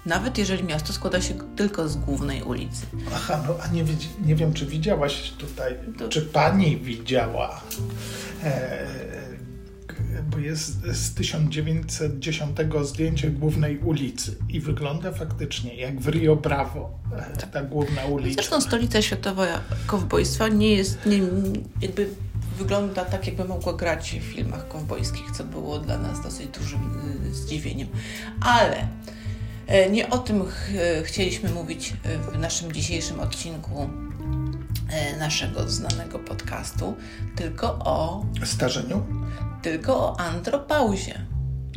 Nawet 0.05 0.37
jeżeli 0.37 0.63
miasto 0.63 0.93
składa 0.93 1.21
się 1.21 1.33
tylko 1.55 1.89
z 1.89 1.95
głównej 1.95 2.43
ulicy. 2.43 2.85
Aha, 3.15 3.43
no 3.47 3.55
a 3.63 3.67
nie, 3.67 3.83
nie 4.25 4.35
wiem, 4.35 4.53
czy 4.53 4.65
widziałaś 4.65 5.31
tutaj, 5.37 5.75
To- 5.97 6.09
czy 6.09 6.21
pani 6.21 6.77
widziała, 6.77 7.61
e, 8.43 8.85
bo 10.23 10.37
jest 10.37 10.81
z 10.85 11.13
1910 11.13 12.57
zdjęcie 12.83 13.29
głównej 13.29 13.79
ulicy 13.79 14.35
i 14.49 14.59
wygląda 14.59 15.11
faktycznie 15.11 15.75
jak 15.75 15.99
w 15.99 16.07
Rio 16.07 16.35
Bravo, 16.35 16.99
e, 17.41 17.47
ta 17.47 17.63
główna 17.63 18.05
ulica. 18.05 18.33
Zresztą 18.33 18.61
stolica 18.61 19.01
światowa 19.01 19.45
kowbojstwa 19.87 20.47
nie 20.47 20.75
jest, 20.75 21.05
nie, 21.05 21.21
jakby 21.81 22.09
wygląda 22.59 23.05
tak, 23.05 23.27
jakby 23.27 23.45
mogła 23.45 23.73
grać 23.73 24.15
w 24.19 24.23
filmach 24.23 24.67
kowbojskich, 24.67 25.31
co 25.31 25.43
było 25.43 25.79
dla 25.79 25.97
nas 25.97 26.23
dosyć 26.23 26.47
dużym 26.47 26.81
y, 27.29 27.33
zdziwieniem. 27.33 27.87
Ale 28.41 28.87
e, 29.67 29.89
nie 29.89 30.09
o 30.09 30.17
tym 30.17 30.45
ch 30.45 30.71
chcieliśmy 31.03 31.49
mówić 31.49 31.93
e, 32.03 32.17
w 32.17 32.39
naszym 32.39 32.71
dzisiejszym 32.71 33.19
odcinku 33.19 33.81
e, 33.81 34.08
naszego 35.19 35.69
znanego 35.69 36.19
podcastu, 36.19 36.97
tylko 37.35 37.67
o, 37.67 38.25
Starzeniu? 38.43 39.05
tylko 39.61 39.97
o 39.97 40.19
andropauzie. 40.19 41.25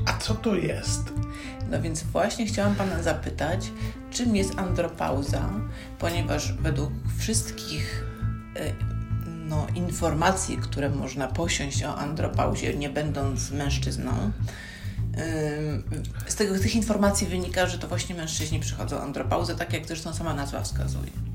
A 0.07 0.19
co 0.19 0.35
to 0.35 0.55
jest? 0.55 1.13
No 1.71 1.83
więc 1.83 2.03
właśnie 2.03 2.47
chciałam 2.47 2.75
Pana 2.75 3.03
zapytać, 3.03 3.73
czym 4.11 4.37
jest 4.37 4.59
andropauza, 4.59 5.51
ponieważ 5.99 6.53
według 6.53 6.91
wszystkich 7.19 8.05
y, 8.57 8.75
no, 9.27 9.67
informacji, 9.75 10.57
które 10.57 10.91
można 10.91 11.29
posiąść 11.29 11.85
o 11.85 11.97
andropauzie, 11.97 12.75
nie 12.75 12.91
będąc 12.91 13.51
mężczyzną, 13.51 14.13
y, 16.27 16.31
z 16.31 16.35
tego, 16.35 16.59
z 16.59 16.61
tych 16.61 16.75
informacji 16.75 17.27
wynika, 17.27 17.67
że 17.67 17.79
to 17.79 17.89
właśnie 17.89 18.15
mężczyźni 18.15 18.61
przychodzą 18.61 19.01
andropauzę, 19.01 19.55
tak 19.55 19.73
jak 19.73 19.87
zresztą 19.87 20.15
sama 20.15 20.35
nazwa 20.35 20.63
wskazuje. 20.63 21.32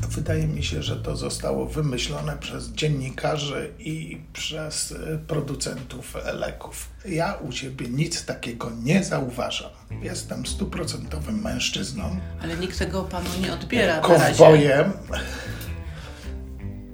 Wydaje 0.00 0.46
mi 0.46 0.62
się, 0.64 0.82
że 0.82 0.96
to 0.96 1.16
zostało 1.16 1.66
wymyślone 1.66 2.36
przez 2.36 2.68
dziennikarzy 2.68 3.70
i 3.78 4.20
przez 4.32 4.92
e, 4.92 5.18
producentów 5.18 6.14
leków. 6.34 6.88
Ja 7.08 7.34
u 7.34 7.52
siebie 7.52 7.88
nic 7.88 8.24
takiego 8.24 8.70
nie 8.82 9.04
zauważam. 9.04 9.70
Jestem 10.02 10.46
stuprocentowym 10.46 11.42
mężczyzną, 11.42 12.16
Ale 12.42 12.56
nikt 12.56 12.78
tego 12.78 13.04
Panu 13.04 13.28
nie 13.42 13.52
odbiera 13.52 14.00
kowbojem. 14.00 14.92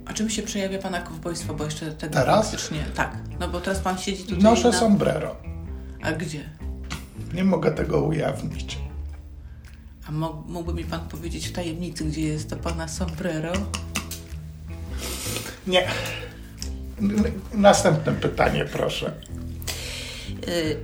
A 0.07 0.13
czym 0.13 0.31
się 0.31 0.43
przejawia 0.43 0.79
Pana 0.79 1.01
kowbojstwo, 1.01 1.55
bo 1.55 1.65
jeszcze 1.65 1.93
tego 1.93 2.15
Teraz? 2.15 2.51
faktycznie... 2.51 2.85
Tak, 2.95 3.17
no 3.41 3.49
bo 3.49 3.61
teraz 3.61 3.79
Pan 3.79 3.99
siedzi 3.99 4.25
tutaj 4.25 4.43
Noszę 4.43 4.71
na... 4.71 4.79
sombrero. 4.79 5.37
A 6.03 6.13
gdzie? 6.13 6.51
Nie 7.35 7.45
mogę 7.45 7.71
tego 7.73 8.01
ujawnić. 8.01 8.79
A 10.13 10.15
mógłby 10.49 10.75
mi 10.75 10.85
Pan 10.85 11.09
powiedzieć 11.09 11.49
w 11.49 11.53
tajemnicy, 11.53 12.05
gdzie 12.05 12.21
jest 12.21 12.51
to 12.51 12.57
Pana 12.57 12.89
sombrero? 12.89 13.53
Nie. 15.67 15.89
Następne 17.55 18.13
pytanie, 18.13 18.65
proszę. 18.65 19.13
Y, 20.49 20.77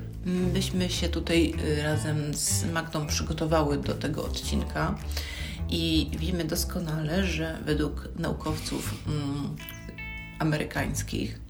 Myśmy 0.55 0.91
się 0.91 1.09
tutaj 1.09 1.55
y, 1.79 1.83
razem 1.83 2.35
z 2.35 2.65
Magdą 2.65 3.07
przygotowały 3.07 3.79
do 3.79 3.95
tego 3.95 4.25
odcinka 4.25 4.95
i 5.71 6.11
wiemy 6.19 6.45
doskonale, 6.45 7.25
że 7.25 7.59
według 7.65 8.09
naukowców 8.17 8.95
mm, 9.07 9.57
amerykańskich 10.39 11.41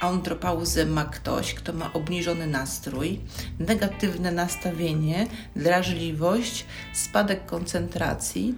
andropauzę 0.00 0.86
ma 0.86 1.04
ktoś, 1.04 1.54
kto 1.54 1.72
ma 1.72 1.92
obniżony 1.92 2.46
nastrój, 2.46 3.20
negatywne 3.58 4.32
nastawienie, 4.32 5.26
drażliwość, 5.56 6.64
spadek 6.94 7.46
koncentracji, 7.46 8.54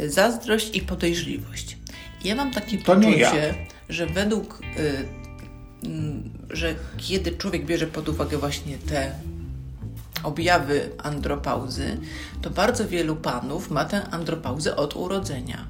y, 0.00 0.10
zazdrość 0.10 0.76
i 0.76 0.80
podejrzliwość. 0.80 1.78
Ja 2.24 2.34
mam 2.34 2.50
takie 2.50 2.78
To 2.78 2.94
nie 2.94 3.16
ja. 3.16 3.30
poczucie, 3.30 3.54
że 3.88 4.06
według 4.06 4.60
y, 4.78 5.26
Mm, 5.84 6.30
że 6.50 6.74
kiedy 6.96 7.32
człowiek 7.32 7.64
bierze 7.66 7.86
pod 7.86 8.08
uwagę 8.08 8.38
właśnie 8.38 8.78
te 8.78 9.12
objawy 10.22 10.90
andropauzy, 10.98 11.96
to 12.42 12.50
bardzo 12.50 12.88
wielu 12.88 13.16
panów 13.16 13.70
ma 13.70 13.84
tę 13.84 14.10
andropauzę 14.10 14.76
od 14.76 14.96
urodzenia. 14.96 15.66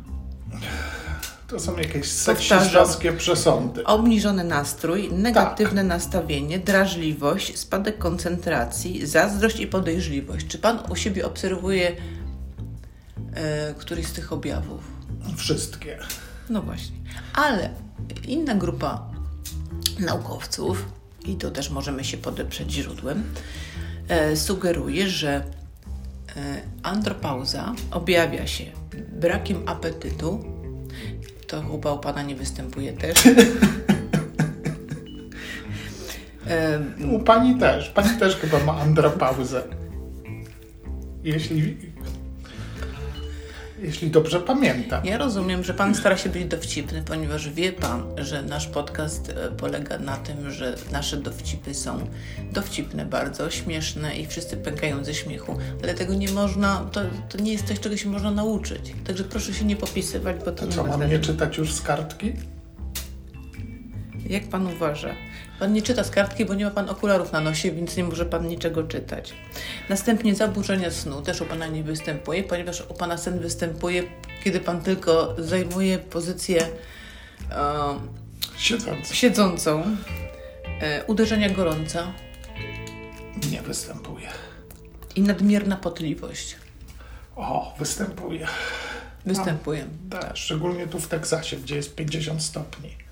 To 1.49 1.61
są 1.61 1.77
jakieś 1.77 2.11
seksistowskie 2.11 3.13
przesądy. 3.13 3.85
Obniżony 3.85 4.45
nastrój, 4.45 5.13
negatywne 5.13 5.81
tak. 5.81 5.89
nastawienie, 5.89 6.59
drażliwość, 6.59 7.59
spadek 7.59 7.99
koncentracji, 7.99 9.07
zazdrość 9.07 9.61
i 9.61 9.67
podejrzliwość. 9.67 10.47
Czy 10.47 10.59
pan 10.59 10.79
u 10.89 10.97
siebie 10.97 11.27
obserwuje 11.27 11.97
e, 13.35 13.75
któryś 13.75 14.07
z 14.07 14.13
tych 14.13 14.33
objawów? 14.33 14.81
Wszystkie. 15.37 15.99
No 16.51 16.63
właśnie. 16.63 16.97
Ale 17.35 17.71
inna 18.25 18.55
grupa 18.55 19.07
naukowców, 19.99 20.87
i 21.27 21.37
to 21.37 21.51
też 21.51 21.71
możemy 21.71 22.05
się 22.05 22.17
podeprzeć 22.17 22.73
źródłem, 22.73 23.25
e, 24.09 24.37
sugeruje, 24.37 25.09
że 25.09 25.35
e, 25.35 25.45
andropauza 26.83 27.75
objawia 27.91 28.47
się 28.47 28.65
brakiem 29.13 29.63
apetytu. 29.67 30.56
To 31.47 31.63
chyba 31.63 31.93
u 31.93 31.99
Pana 31.99 32.23
nie 32.23 32.35
występuje 32.35 32.93
też. 32.93 33.19
U 37.13 37.19
Pani 37.21 37.59
też. 37.59 37.91
Pani 37.91 38.19
też 38.19 38.37
chyba 38.37 38.59
ma 38.59 38.81
andropauzę. 38.81 39.63
Jeśli 41.25 41.77
jeśli 43.79 44.11
dobrze 44.11 44.41
pamiętam. 44.41 45.05
Ja 45.05 45.19
rozumiem, 45.19 45.65
że 45.65 45.75
Pan 45.75 45.95
stara 45.95 46.17
się 46.17 46.29
być 46.29 46.45
dowcipny, 46.45 47.03
ponieważ 47.03 47.51
wie 47.51 47.73
Pan, 47.73 48.05
że 48.19 48.43
nasz 48.43 48.67
podcast 48.67 49.29
e, 49.29 49.51
polega 49.51 49.99
na 49.99 50.17
tym, 50.17 50.51
że 50.51 50.77
nasze 50.93 51.17
dowcipy 51.17 51.75
są 51.75 52.09
dowcipne, 52.53 53.07
bardzo 53.07 53.51
śmieszne 53.51 54.17
i 54.17 54.27
wszyscy 54.27 54.57
pękają 54.57 55.05
ze 55.05 55.15
śmiechu, 55.15 55.59
ale 55.83 55.95
tego 55.95 56.15
nie 56.15 56.31
można, 56.31 56.89
to, 56.93 57.01
to 57.29 57.39
nie 57.39 57.53
jest 57.53 57.67
coś, 57.67 57.81
czego 57.81 57.97
się 57.97 58.09
można 58.09 58.31
nauczyć. 58.31 58.95
Także 59.07 59.25
proszę 59.25 59.55
się 59.55 59.65
nie 59.65 59.77
popisywać, 59.77 60.37
bo 60.45 60.53
to, 60.53 60.67
nie 60.67 60.73
co, 60.73 60.85
mam 60.85 61.11
nie 61.11 61.19
czytać 61.19 61.59
już 61.59 61.73
z 61.73 61.83
kartki? 61.83 62.33
Jak 64.29 64.49
Pan 64.49 64.67
uważa? 64.67 65.15
Pan 65.59 65.73
nie 65.73 65.83
czyta 65.83 66.05
z 66.05 66.11
kartki, 66.11 66.45
bo 66.45 66.55
nie 66.55 66.65
ma 66.65 66.71
Pan 66.71 66.89
okularów 66.91 67.33
na 67.33 67.41
nosie, 67.41 67.73
więc 67.73 67.97
nie 67.97 68.05
może 68.05 68.27
Pan 68.27 68.49
niczego 68.49 68.83
czytać. 68.83 69.35
Następnie 69.89 70.35
zaburzenia 70.35 70.91
snu 70.91 71.23
też 71.23 71.41
u 71.41 71.45
Pana 71.47 71.67
nie 71.67 71.83
występuje, 71.83 72.45
ponieważ 72.45 72.81
u 72.89 72.95
Pana 72.95 73.19
sen 73.19 73.39
występuje, 73.39 74.03
kiedy 74.45 74.61
Pan 74.61 74.83
tylko 74.83 75.37
zajmuje 75.39 75.99
pozycję 75.99 76.63
e, 77.51 77.99
siedzącą. 78.57 79.15
siedzącą. 79.15 79.97
E, 80.81 81.05
uderzenia 81.05 81.51
gorąca. 81.51 82.13
Nie 83.51 83.63
występuje. 83.63 84.29
I 85.17 85.21
nadmierna 85.21 85.77
potliwość. 85.77 86.57
O, 87.37 87.75
występuje. 87.79 88.47
Występuje. 89.27 89.87
tak, 90.11 90.23
tak, 90.23 90.37
szczególnie 90.37 90.87
tu 90.87 91.01
w 91.01 91.09
Teksasie, 91.09 91.57
gdzie 91.57 91.77
jest 91.77 91.95
50 91.95 92.43
stopni. 92.43 93.06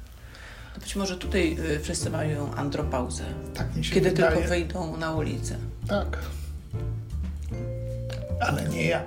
Być 0.81 0.97
może 0.97 1.17
tutaj 1.17 1.57
y, 1.59 1.81
wszyscy 1.81 2.11
mają 2.11 2.55
andropauzę. 2.55 3.25
Tak 3.55 3.77
mi 3.77 3.85
się 3.85 3.95
Kiedy 3.95 4.11
wydaje. 4.11 4.33
tylko 4.33 4.49
wejdą 4.49 4.97
na 4.97 5.13
ulicę. 5.13 5.57
Tak. 5.89 6.19
Ale 8.41 8.69
nie 8.69 8.87
ja. 8.87 9.03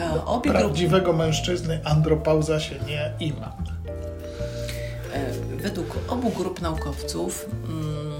E, 0.00 0.24
obie 0.24 0.50
Prawdziwego 0.50 1.04
grupy... 1.04 1.18
mężczyzny 1.18 1.80
andropauza 1.84 2.60
się 2.60 2.74
nie 2.86 3.12
ima. 3.20 3.56
E, 5.14 5.32
według 5.56 5.98
obu 6.08 6.30
grup 6.30 6.60
naukowców 6.60 7.46
mm, 7.68 8.12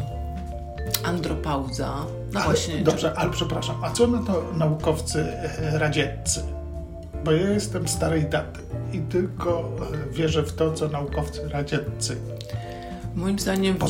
andropauza. 1.04 2.06
No 2.32 2.40
ale, 2.40 2.44
właśnie. 2.44 2.78
Dobrze, 2.78 3.10
czy... 3.10 3.16
ale 3.16 3.30
przepraszam, 3.30 3.84
a 3.84 3.90
co 3.90 4.06
na 4.06 4.22
to 4.22 4.44
naukowcy 4.56 5.24
e, 5.24 5.78
radzieccy? 5.78 6.42
Bo 7.24 7.32
ja 7.32 7.50
jestem 7.50 7.88
starej 7.88 8.24
daty 8.24 8.60
i 8.92 8.98
tylko 9.00 9.70
e, 10.10 10.12
wierzę 10.12 10.42
w 10.42 10.52
to, 10.52 10.72
co 10.72 10.88
naukowcy 10.88 11.48
radzieccy 11.48 12.16
Moim 13.14 13.38
zdaniem 13.38 13.76
w, 13.78 13.84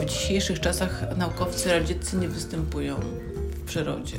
w 0.00 0.04
dzisiejszych 0.04 0.60
czasach 0.60 1.16
naukowcy 1.16 1.72
radzieccy 1.72 2.16
nie 2.16 2.28
występują 2.28 2.96
w 3.54 3.64
przyrodzie. 3.64 4.16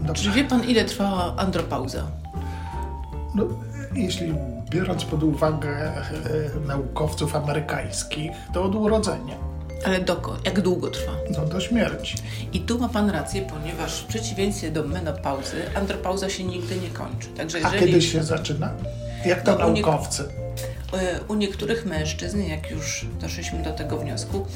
Dobrze. 0.00 0.24
Czy 0.24 0.30
wie 0.30 0.44
pan, 0.44 0.64
ile 0.64 0.84
trwała 0.84 1.36
andropauza? 1.36 2.06
No, 3.34 3.44
jeśli 3.94 4.34
biorąc 4.70 5.04
pod 5.04 5.22
uwagę 5.22 5.70
e, 5.70 6.02
naukowców 6.66 7.36
amerykańskich, 7.36 8.30
to 8.54 8.62
od 8.64 8.74
urodzenia. 8.74 9.53
Ale 9.84 10.00
dokąd? 10.00 10.46
Jak 10.46 10.60
długo 10.60 10.90
trwa? 10.90 11.12
No 11.30 11.46
do 11.46 11.60
śmierci. 11.60 12.16
I 12.52 12.60
tu 12.60 12.78
ma 12.78 12.88
Pan 12.88 13.10
rację, 13.10 13.42
ponieważ 13.42 14.00
w 14.00 14.04
przeciwieństwie 14.04 14.70
do 14.70 14.82
menopauzy, 14.82 15.62
andropauza 15.74 16.28
się 16.28 16.44
nigdy 16.44 16.76
nie 16.76 16.88
kończy. 16.88 17.28
Także 17.28 17.58
jeżeli... 17.58 17.78
A 17.78 17.80
kiedy 17.80 18.02
się 18.02 18.22
zaczyna? 18.22 18.70
Jak 19.26 19.42
to 19.42 19.58
no, 19.58 19.58
naukowcy? 19.58 20.24
U, 20.92 20.96
nie... 20.96 21.20
u 21.28 21.34
niektórych 21.34 21.86
mężczyzn, 21.86 22.42
jak 22.42 22.70
już 22.70 23.06
doszliśmy 23.20 23.62
do 23.62 23.72
tego 23.72 23.98
wniosku... 23.98 24.46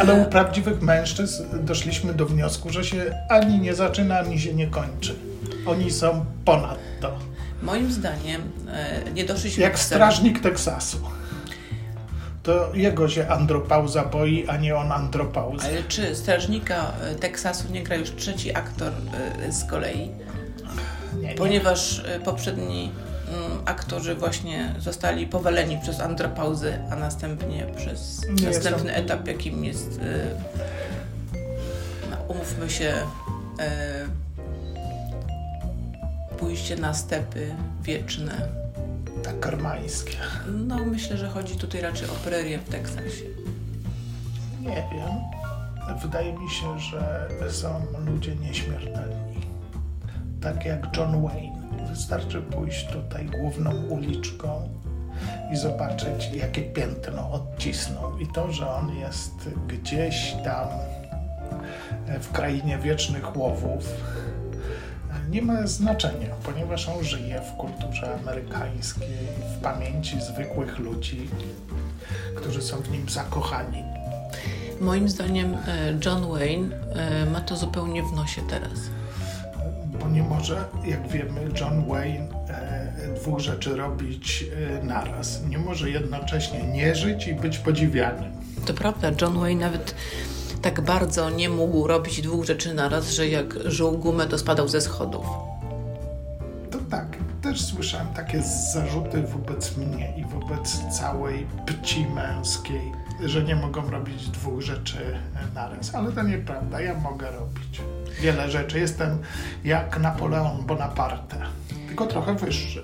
Ale 0.00 0.14
u 0.14 0.24
prawdziwych 0.24 0.82
mężczyzn 0.82 1.44
doszliśmy 1.64 2.14
do 2.14 2.26
wniosku, 2.26 2.70
że 2.70 2.84
się 2.84 3.24
ani 3.28 3.58
nie 3.58 3.74
zaczyna, 3.74 4.18
ani 4.18 4.40
się 4.40 4.54
nie 4.54 4.66
kończy. 4.66 5.14
Oni 5.66 5.90
są 5.90 6.24
ponad 6.44 6.78
to. 7.00 7.18
Moim 7.62 7.92
zdaniem 7.92 8.42
e, 8.72 9.10
nie 9.14 9.24
doszliśmy... 9.24 9.62
Jak 9.62 9.78
strażnik 9.78 10.40
Teksasu 10.40 10.98
to 12.42 12.74
jego 12.74 13.08
się 13.08 13.28
andropauza 13.28 14.04
boi, 14.04 14.48
a 14.48 14.56
nie 14.56 14.76
on 14.76 14.92
andropauza. 14.92 15.64
Ale 15.64 15.82
czy 15.82 16.14
strażnika 16.16 16.92
e, 17.02 17.14
Teksasu 17.14 17.72
nie 17.72 17.82
gra 17.82 17.96
już 17.96 18.14
trzeci 18.16 18.56
aktor 18.56 18.92
e, 19.42 19.52
z 19.52 19.64
kolei? 19.64 20.10
Nie, 21.16 21.28
nie. 21.28 21.34
Ponieważ 21.34 21.98
e, 21.98 22.20
poprzedni 22.20 22.92
mm, 23.28 23.58
aktorzy 23.64 24.14
właśnie 24.14 24.74
zostali 24.78 25.26
powaleni 25.26 25.78
przez 25.82 26.00
andropauzę, 26.00 26.88
a 26.90 26.96
następnie 26.96 27.66
przez 27.76 28.26
nie 28.28 28.46
następny 28.46 28.94
etap, 28.94 29.26
jakim 29.26 29.64
jest, 29.64 30.00
no, 32.10 32.16
umówmy 32.28 32.70
się, 32.70 32.94
pójście 36.38 36.76
na 36.76 36.94
stepy 36.94 37.54
wieczne 37.82 38.59
tak 39.22 39.40
karmańskie. 39.40 40.16
No, 40.66 40.78
myślę, 40.78 41.16
że 41.16 41.28
chodzi 41.28 41.56
tutaj 41.56 41.80
raczej 41.80 42.08
o 42.08 42.12
prerię 42.12 42.58
w 42.58 42.68
Teksasie. 42.68 43.24
Nie 44.60 44.84
wiem. 44.92 45.40
Wydaje 46.02 46.32
mi 46.32 46.50
się, 46.50 46.78
że 46.78 47.28
są 47.50 47.86
ludzie 48.06 48.36
nieśmiertelni. 48.36 49.40
Tak 50.40 50.64
jak 50.64 50.96
John 50.96 51.22
Wayne. 51.22 51.60
Wystarczy 51.90 52.42
pójść 52.42 52.86
tutaj 52.86 53.26
główną 53.26 53.70
uliczką 53.86 54.68
i 55.52 55.56
zobaczyć, 55.56 56.30
jakie 56.34 56.62
piętno 56.62 57.32
odcisnął. 57.32 58.18
I 58.18 58.26
to, 58.26 58.52
że 58.52 58.70
on 58.70 58.96
jest 58.96 59.48
gdzieś 59.68 60.34
tam 60.44 60.68
w 62.20 62.32
krainie 62.32 62.78
wiecznych 62.78 63.36
łowów, 63.36 63.88
nie 65.30 65.42
ma 65.42 65.66
znaczenia, 65.66 66.28
ponieważ 66.44 66.88
on 66.88 67.04
żyje 67.04 67.40
w 67.40 67.56
kulturze 67.56 68.14
amerykańskiej, 68.14 69.08
w 69.56 69.62
pamięci 69.62 70.20
zwykłych 70.20 70.78
ludzi, 70.78 71.28
którzy 72.36 72.62
są 72.62 72.76
w 72.76 72.90
nim 72.90 73.08
zakochani. 73.08 73.84
Moim 74.80 75.08
zdaniem 75.08 75.54
e, 75.54 75.98
John 76.06 76.28
Wayne 76.28 76.68
e, 76.94 77.26
ma 77.26 77.40
to 77.40 77.56
zupełnie 77.56 78.02
w 78.02 78.12
nosie 78.12 78.42
teraz. 78.50 78.78
Bo 80.00 80.08
nie 80.08 80.22
może, 80.22 80.64
jak 80.84 81.08
wiemy, 81.08 81.40
John 81.60 81.84
Wayne 81.88 82.28
e, 82.48 83.14
dwóch 83.20 83.40
rzeczy 83.40 83.76
robić 83.76 84.44
naraz. 84.82 85.42
Nie 85.48 85.58
może 85.58 85.90
jednocześnie 85.90 86.62
nie 86.62 86.94
żyć 86.94 87.26
i 87.26 87.34
być 87.34 87.58
podziwianym. 87.58 88.32
To 88.66 88.74
prawda, 88.74 89.10
John 89.20 89.38
Wayne 89.40 89.60
nawet 89.60 89.94
tak 90.62 90.80
bardzo 90.80 91.30
nie 91.30 91.48
mógł 91.48 91.86
robić 91.86 92.22
dwóch 92.22 92.44
rzeczy 92.44 92.74
naraz, 92.74 93.10
że 93.10 93.28
jak 93.28 93.54
żył 93.64 93.92
gumę, 93.92 94.26
to 94.26 94.38
spadał 94.38 94.68
ze 94.68 94.80
schodów. 94.80 95.26
To 96.70 96.78
tak, 96.90 97.16
też 97.42 97.64
słyszałem 97.64 98.06
takie 98.06 98.42
zarzuty 98.72 99.22
wobec 99.22 99.76
mnie 99.76 100.14
i 100.16 100.24
wobec 100.24 100.78
całej 100.98 101.46
pci 101.66 102.06
męskiej, 102.06 102.92
że 103.24 103.44
nie 103.44 103.56
mogą 103.56 103.90
robić 103.90 104.28
dwóch 104.28 104.60
rzeczy 104.60 105.18
naraz. 105.54 105.94
Ale 105.94 106.12
to 106.12 106.22
nieprawda, 106.22 106.80
ja 106.80 106.94
mogę 106.94 107.30
robić 107.30 107.80
wiele 108.20 108.50
rzeczy. 108.50 108.78
Jestem 108.78 109.18
jak 109.64 110.00
Napoleon 110.00 110.66
Bonaparte, 110.66 111.36
tylko 111.88 112.06
trochę 112.06 112.34
wyższy. 112.34 112.82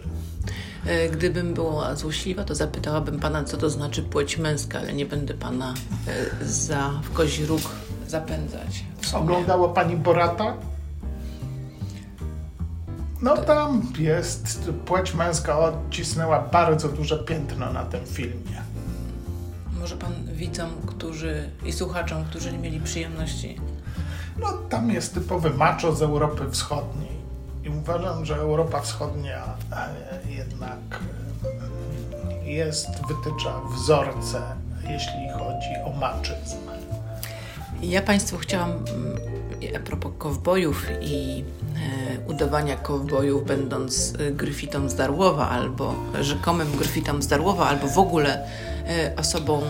E, 0.87 1.09
gdybym 1.09 1.55
była 1.55 1.95
złośliwa, 1.95 2.45
to 2.45 2.55
zapytałabym 2.55 3.21
pana, 3.21 3.45
co 3.45 3.57
to 3.57 3.71
znaczy 3.71 4.03
płeć 4.03 4.39
męska, 4.39 4.79
ale 4.79 4.93
nie 4.93 5.07
będę 5.07 5.35
pana 5.35 5.75
e, 6.09 6.45
za 6.45 6.91
w 7.03 7.13
kozi 7.13 7.47
róg 7.47 7.63
zapędzać. 8.09 8.85
Oglądała 9.15 9.69
pani 9.69 9.97
Borata? 9.97 10.55
No 13.23 13.37
tam 13.37 13.93
jest, 13.99 14.71
płeć 14.85 15.15
męska 15.15 15.59
odcisnęła 15.59 16.41
bardzo 16.41 16.89
duże 16.89 17.19
piętno 17.19 17.73
na 17.73 17.85
tym 17.85 18.07
filmie. 18.07 18.63
Może 19.81 19.97
pan 19.97 20.13
widzom, 20.33 20.71
którzy 20.87 21.51
i 21.65 21.73
słuchaczom, 21.73 22.25
którzy 22.25 22.53
nie 22.53 22.59
mieli 22.59 22.81
przyjemności. 22.81 23.57
No 24.41 24.53
tam 24.53 24.91
jest 24.91 25.15
typowy 25.15 25.51
macho 25.51 25.95
z 25.95 26.03
Europy 26.03 26.51
Wschodniej. 26.51 27.16
I 27.67 27.69
uważam, 27.69 28.25
że 28.25 28.37
Europa 28.37 28.81
Wschodnia 28.81 29.57
e, 29.73 30.33
jednak 30.33 30.79
jest, 32.45 32.89
wytycza 33.09 33.61
wzorce, 33.61 34.43
jeśli 34.89 35.31
chodzi 35.39 35.71
o 35.85 35.93
maczyzm. 36.01 36.57
Ja 37.83 38.03
Państwu 38.03 38.39
chciałam 38.39 38.71
mm, 38.71 38.87
a 39.77 39.79
propos 39.79 40.13
kowbojów 40.19 40.87
i 41.01 41.45
e, 42.25 42.31
udawania 42.31 42.77
kowbojów, 42.77 43.47
będąc 43.47 44.13
e, 44.19 44.33
gryfitą 44.33 44.89
z 44.89 44.95
Darłowa 44.95 45.49
albo 45.49 45.95
rzekomym 46.21 46.77
gryfitą 46.77 47.23
z 47.23 47.27
Darłowa, 47.27 47.69
albo 47.69 47.89
w 47.89 47.99
ogóle 47.99 48.49
e, 48.89 49.13
osobą 49.17 49.63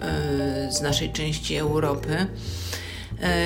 e, 0.00 0.72
z 0.72 0.80
naszej 0.80 1.12
części 1.12 1.56
Europy, 1.56 2.12
e, 2.12 2.26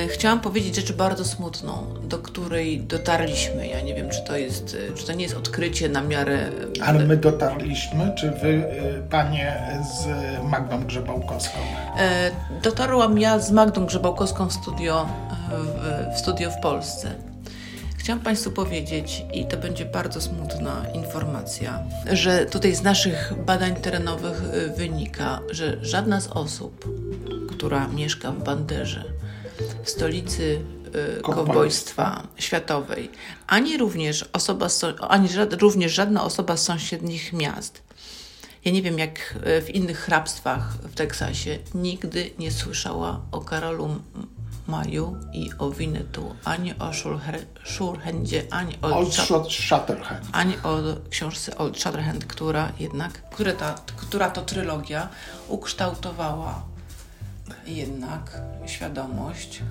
chciałam 0.07 0.39
powiedzieć 0.39 0.75
rzecz 0.75 0.91
bardzo 0.91 1.25
smutną, 1.25 1.87
do 2.03 2.17
której 2.17 2.81
dotarliśmy. 2.81 3.67
Ja 3.67 3.81
nie 3.81 3.95
wiem, 3.95 4.09
czy 4.09 4.21
to 4.21 4.37
jest, 4.37 4.77
e, 4.91 4.93
czy 4.93 5.05
to 5.05 5.13
nie 5.13 5.23
jest 5.23 5.37
odkrycie 5.37 5.89
na 5.89 6.01
miarę. 6.01 6.49
Ale 6.81 7.05
my 7.05 7.17
dotarliśmy, 7.17 8.11
czy 8.17 8.31
wy, 8.31 8.63
panie 9.09 9.79
z 9.83 10.07
Magdą 10.43 10.83
Grzebałkowską? 10.83 11.57
E, 11.97 12.31
dotarłam 12.63 13.19
ja 13.19 13.39
z 13.39 13.51
Magdą 13.51 13.85
Grzebałkowską 13.85 14.47
w 14.47 14.53
studio 14.53 15.09
w, 15.49 16.15
w 16.15 16.19
studio 16.19 16.51
w 16.51 16.59
Polsce. 16.59 17.11
Chciałam 17.97 18.23
Państwu 18.23 18.51
powiedzieć, 18.51 19.25
i 19.33 19.45
to 19.45 19.57
będzie 19.57 19.85
bardzo 19.85 20.21
smutna 20.21 20.85
informacja, 20.93 21.83
że 22.11 22.45
tutaj 22.45 22.75
z 22.75 22.83
naszych 22.83 23.33
badań 23.45 23.75
terenowych 23.75 24.41
wynika, 24.77 25.39
że 25.51 25.77
żadna 25.81 26.21
z 26.21 26.27
osób, 26.27 26.85
która 27.49 27.87
mieszka 27.87 28.31
w 28.31 28.43
Banderze, 28.43 29.03
stolicy 29.83 30.61
y, 31.17 31.21
kowbojstwa 31.21 32.23
światowej, 32.37 33.11
ani 33.47 33.77
również, 33.77 34.29
osoba, 34.33 34.67
ani 35.09 35.29
również 35.61 35.93
żadna 35.93 36.23
osoba 36.23 36.57
z 36.57 36.63
sąsiednich 36.63 37.33
miast, 37.33 37.81
ja 38.65 38.71
nie 38.71 38.81
wiem 38.81 38.99
jak 38.99 39.35
y, 39.47 39.61
w 39.61 39.69
innych 39.69 39.99
hrabstwach 39.99 40.77
w 40.83 40.95
Teksasie, 40.95 41.59
nigdy 41.75 42.31
nie 42.39 42.51
słyszała 42.51 43.21
o 43.31 43.41
Karolu 43.41 43.89
Maju 44.67 45.17
i 45.33 45.49
o 45.59 45.71
Winnetu, 45.71 46.35
ani 46.43 46.73
o 46.79 46.91
Shurhendzie, 47.65 48.43
ani 48.51 48.77
o 48.81 48.87
Old 48.87 49.13
Shatterhand. 49.49 50.25
ani 50.31 50.53
o 50.63 50.77
książce 51.09 51.57
Old 51.57 51.79
Shatterhand, 51.79 52.25
która 52.25 52.71
jednak, 52.79 53.29
które 53.29 53.53
ta, 53.53 53.75
która 53.95 54.29
to 54.29 54.41
trylogia 54.41 55.09
ukształtowała 55.47 56.61
jednak 57.67 58.41
świadomość 58.65 59.61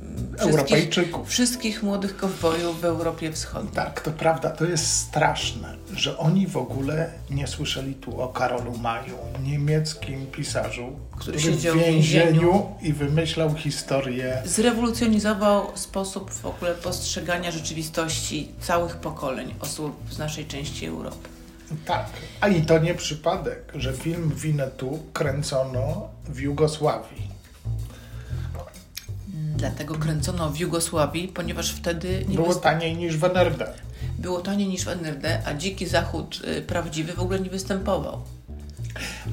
mm, 0.00 0.34
Europejczyków. 0.38 1.28
wszystkich 1.28 1.82
młodych 1.82 2.16
kowbojów 2.16 2.80
w 2.80 2.84
Europie 2.84 3.32
Wschodniej. 3.32 3.72
Tak, 3.74 4.00
to 4.00 4.10
prawda, 4.10 4.50
to 4.50 4.64
jest 4.64 4.86
straszne, 4.86 5.76
że 5.94 6.18
oni 6.18 6.46
w 6.46 6.56
ogóle 6.56 7.10
nie 7.30 7.46
słyszeli 7.46 7.94
tu 7.94 8.20
o 8.20 8.28
Karolu 8.28 8.78
Maju, 8.78 9.16
niemieckim 9.44 10.26
pisarzu, 10.26 10.92
który, 11.18 11.40
siedział 11.40 11.74
w 11.74 11.78
w 11.78 11.84
więzieniu 11.84 12.32
więzieniu. 12.32 12.66
i 12.82 12.92
wymyślał 12.92 13.54
historię. 13.54 14.42
Zrewolucjonizował 14.44 15.76
sposób 15.76 16.30
w 16.30 16.46
ogóle 16.46 16.74
postrzegania 16.74 17.50
rzeczywistości 17.50 18.48
całych 18.60 18.96
pokoleń 18.96 19.54
osób 19.60 19.96
z 20.10 20.18
naszej 20.18 20.46
części 20.46 20.86
Europy. 20.86 21.28
Tak, 21.86 22.06
a 22.40 22.48
i 22.48 22.62
to 22.62 22.78
nie 22.78 22.94
przypadek, 22.94 23.72
że 23.74 23.92
film 23.92 24.32
Winnetu 24.36 25.02
kręcono 25.12 26.08
w 26.24 26.38
Jugosławii. 26.40 27.32
Dlatego 29.56 29.94
kręcono 29.94 30.50
w 30.50 30.56
Jugosławii, 30.58 31.28
ponieważ 31.28 31.72
wtedy 31.72 32.24
nie 32.28 32.34
Było 32.34 32.48
wys- 32.54 32.60
taniej 32.60 32.96
niż 32.96 33.16
w 33.16 33.24
NRD. 33.24 33.72
było 34.18 34.40
taniej 34.40 34.68
niż 34.68 34.84
w 34.84 34.88
NRD, 34.88 35.42
a 35.46 35.54
dziki 35.54 35.86
zachód 35.86 36.40
y, 36.58 36.62
prawdziwy 36.62 37.12
w 37.12 37.20
ogóle 37.20 37.40
nie 37.40 37.50
występował. 37.50 38.22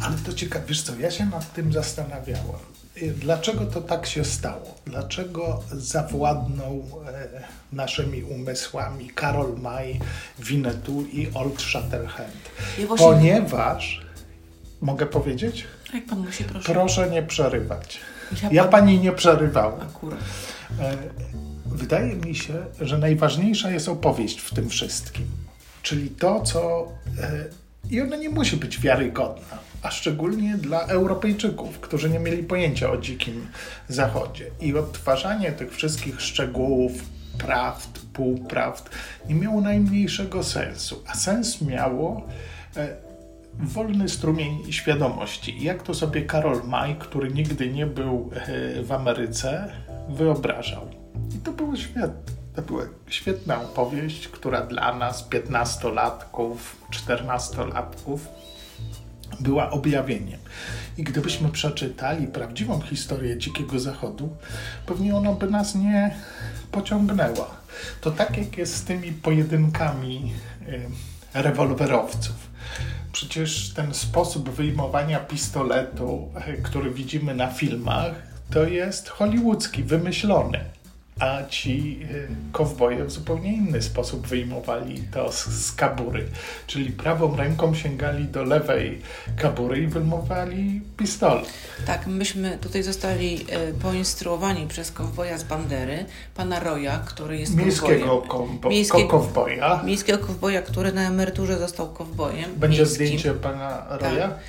Ale 0.02 0.18
to 0.18 0.34
ciekawe, 0.34 0.66
wiesz 0.68 0.82
co, 0.82 0.96
ja 1.00 1.12
się 1.12 1.26
nad 1.26 1.54
tym 1.54 1.74
zastanawiałem. 1.74 2.60
Dlaczego 3.08 3.66
to 3.66 3.82
tak 3.82 4.06
się 4.06 4.26
stało? 4.26 4.76
Dlaczego 4.86 5.64
zawładnął 5.72 6.86
e, 7.08 7.44
naszymi 7.74 8.24
umysłami 8.24 9.10
Karol 9.10 9.58
May, 9.58 10.00
Winnetu 10.40 11.02
i 11.14 11.28
Old 11.34 11.62
Shatterhand? 11.62 12.32
Ja 12.80 12.88
właśnie- 12.88 13.06
Ponieważ, 13.08 14.06
mogę 14.82 15.06
powiedzieć? 15.06 15.64
Jak 15.94 16.06
pan 16.06 16.20
musi, 16.20 16.44
proszę. 16.44 16.74
Proszę 16.74 17.10
nie 17.10 17.24
przerywać. 17.24 18.00
Ja 18.44 18.50
Ja 18.52 18.62
pan- 18.62 18.72
pani 18.72 19.00
nie 19.00 19.12
przerywałem. 19.12 19.82
Akurat. 19.88 20.20
E, 20.80 20.98
Wydaje 21.66 22.16
mi 22.16 22.36
się, 22.36 22.54
że 22.82 22.98
najważniejsza 22.98 23.72
jest 23.72 23.90
opowieść 23.90 24.40
w 24.40 24.54
tym 24.54 24.70
wszystkim. 24.70 25.26
Czyli 25.84 26.10
to, 26.10 26.42
co. 26.42 26.88
e, 27.22 27.46
I 27.90 28.02
ona 28.02 28.16
nie 28.16 28.30
musi 28.30 28.58
być 28.58 28.80
wiarygodna, 28.80 29.58
a 29.82 29.92
szczególnie 29.92 30.58
dla 30.58 30.80
Europejczyków, 30.80 31.80
którzy 31.80 32.10
nie 32.10 32.20
mieli 32.20 32.44
pojęcia 32.44 32.92
o 32.92 32.98
dzikim 32.98 33.48
zachodzie. 33.88 34.46
I 34.62 34.78
odtwarzanie 34.78 35.52
tych 35.52 35.76
wszystkich 35.76 36.22
szczegółów, 36.22 36.92
prawd, 37.38 38.00
półprawd 38.14 38.90
nie 39.30 39.36
miało 39.36 39.62
najmniejszego 39.62 40.44
sensu. 40.44 41.04
A 41.08 41.16
sens 41.16 41.62
miało. 41.62 42.28
e, 42.78 43.10
wolny 43.60 44.10
strumień 44.10 44.72
świadomości. 44.72 45.64
Jak 45.64 45.84
to 45.84 45.94
sobie 45.94 46.22
Karol 46.22 46.62
May, 46.68 46.96
który 46.96 47.32
nigdy 47.32 47.70
nie 47.70 47.86
był 47.86 48.30
e, 48.34 48.84
w 48.84 48.92
Ameryce, 48.92 49.72
wyobrażał. 50.10 50.88
I 51.36 51.38
to 51.38 51.52
było 51.52 51.76
świetne. 51.76 52.39
To 52.60 52.66
była 52.66 52.84
świetna 53.08 53.62
opowieść, 53.62 54.28
która 54.28 54.62
dla 54.62 54.96
nas, 54.96 55.30
15-latków, 55.30 56.56
14-latków, 56.92 58.20
była 59.40 59.70
objawieniem. 59.70 60.40
I 60.98 61.04
gdybyśmy 61.04 61.50
przeczytali 61.50 62.28
prawdziwą 62.28 62.82
historię 62.82 63.38
Dzikiego 63.38 63.80
Zachodu, 63.80 64.30
pewnie 64.86 65.16
ona 65.16 65.32
by 65.32 65.50
nas 65.50 65.76
nie 65.76 66.16
pociągnęła. 66.72 67.48
To 68.02 68.12
tak 68.12 68.38
jak 68.38 68.58
jest 68.58 68.76
z 68.76 68.84
tymi 68.84 69.12
pojedynkami 69.12 70.34
e, 71.34 71.42
rewolwerowców. 71.44 72.36
Przecież 73.12 73.74
ten 73.74 73.94
sposób 73.94 74.50
wyjmowania 74.50 75.20
pistoletu, 75.20 76.32
e, 76.36 76.54
który 76.54 76.92
widzimy 76.92 77.36
na 77.36 77.48
filmach, 77.48 78.14
to 78.52 78.64
jest 78.64 79.10
hollywoodzki, 79.10 79.84
wymyślony. 79.84 80.79
A 81.20 81.44
ci 81.50 82.00
y, 82.12 82.28
kowboje 82.52 83.06
w 83.06 83.12
zupełnie 83.12 83.54
inny 83.54 83.82
sposób 83.82 84.28
wyjmowali 84.28 85.04
to 85.14 85.32
z, 85.32 85.46
z 85.48 85.72
kabury. 85.72 86.26
Czyli 86.68 86.92
prawą 86.92 87.36
ręką 87.36 87.76
sięgali 87.76 88.26
do 88.26 88.44
lewej 88.44 89.02
kabury 89.38 89.80
i 89.80 89.88
wyjmowali 89.88 90.82
pistolet. 90.98 91.46
Tak, 91.86 92.08
myśmy 92.08 92.58
tutaj 92.62 92.84
zostali 92.84 93.46
e, 93.50 93.74
poinstruowani 93.74 94.68
przez 94.68 94.92
kowboja 94.92 95.38
z 95.38 95.44
Bandery, 95.44 96.06
pana 96.36 96.60
Roya, 96.60 97.00
który 97.06 97.38
jest 97.40 97.56
Miejskiego 97.56 98.18
kowbojem. 98.18 98.60
Miejskiego- 98.78 99.08
ko- 99.08 99.20
kowboja. 99.20 99.84
Miejskiego 99.86 100.18
kowboja, 100.28 100.62
który 100.62 100.92
na 100.94 101.08
emeryturze 101.08 101.60
został 101.60 101.94
kowbojem. 101.94 102.56
Będzie 102.56 102.78
miejskim. 102.78 103.08
zdjęcie 103.08 103.34
pana 103.34 103.86
Roya? 103.90 104.00
Tak, 104.20 104.40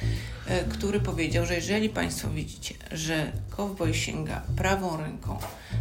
który 0.69 1.01
powiedział, 1.01 1.47
że 1.47 1.55
jeżeli 1.55 1.89
Państwo 1.89 2.29
widzicie, 2.29 2.75
że 2.93 3.33
kowboj 3.51 3.95
sięga 3.95 4.43
prawą 4.57 4.97
ręką 4.97 5.39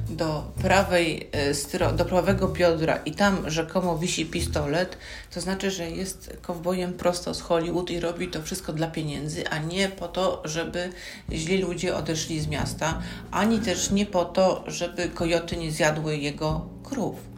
do, 0.10 0.52
prawej, 0.62 1.30
e, 1.74 1.94
do 1.94 2.06
prawego 2.06 2.48
biodra 2.48 2.96
i 3.06 3.12
tam 3.12 3.50
rzekomo 3.50 3.98
wisi 3.98 4.26
pistolet, 4.26 4.98
to 5.34 5.42
znaczy, 5.42 5.72
że 5.72 5.92
jest 5.92 6.38
kowbojem 6.42 6.94
prosto 6.94 7.34
z 7.34 7.42
Hollywood 7.42 7.90
i 7.90 8.00
robi 8.00 8.28
to 8.28 8.42
wszystko 8.42 8.74
dla 8.74 8.88
pieniędzy, 8.88 9.50
a 9.50 9.58
nie 9.58 9.90
po 9.90 10.08
to, 10.08 10.42
żeby 10.46 10.90
źli 11.32 11.58
ludzie 11.58 11.96
odeszli 11.96 12.40
z 12.40 12.48
miasta, 12.48 13.02
ani 13.32 13.60
też 13.60 13.92
nie 13.92 14.06
po 14.06 14.26
to, 14.26 14.64
żeby 14.68 15.10
kojoty 15.10 15.58
nie 15.58 15.72
zjadły 15.72 16.18
jego 16.18 16.66
krów. 16.84 17.29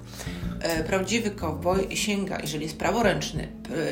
E, 0.61 0.83
Prawdziwy 0.83 1.31
kowboj 1.31 1.97
sięga, 1.97 2.37
jeżeli 2.41 2.63
jest 2.63 2.77
praworęczny, 2.77 3.47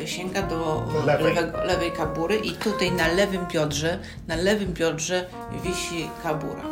sięga 0.06 0.42
do 0.42 0.84
Lewej. 1.06 1.26
lewego, 1.36 1.64
lewej 1.64 1.92
kabury 1.92 2.36
i 2.36 2.52
tutaj 2.52 2.92
na 2.92 3.08
lewym 3.08 3.46
biodrze, 3.54 4.00
na 4.28 4.36
lewym 4.36 4.74
biodrze 4.74 5.26
wisi 5.64 6.10
kabura. 6.24 6.64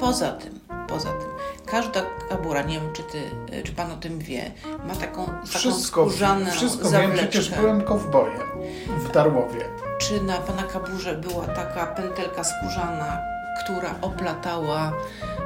Poza 0.00 0.32
tym, 0.32 0.60
poza 0.88 1.08
tym, 1.12 1.28
każda 1.66 2.02
kabura, 2.28 2.62
nie 2.62 2.80
wiem 2.80 2.92
czy 2.92 3.02
ty, 3.02 3.18
e, 3.52 3.62
czy 3.62 3.72
pan 3.72 3.90
o 3.90 3.96
tym 3.96 4.18
wie, 4.18 4.50
ma 4.86 4.94
taką, 4.94 5.26
taką 5.26 5.46
Wszystko, 5.46 5.80
skórzaną 6.10 6.50
wszystko 6.50 6.82
wiem, 6.82 6.92
zawleczkę. 6.92 7.28
przecież 7.28 7.50
byłem 7.50 7.82
kowbojem 7.82 8.40
w 8.88 9.12
Darłowie. 9.12 9.60
Czy 9.98 10.20
na 10.22 10.36
pana 10.38 10.62
kaburze 10.62 11.14
była 11.14 11.46
taka 11.46 11.86
pętelka 11.86 12.44
skórzana, 12.44 13.18
która 13.64 13.94
oplatała 14.02 14.92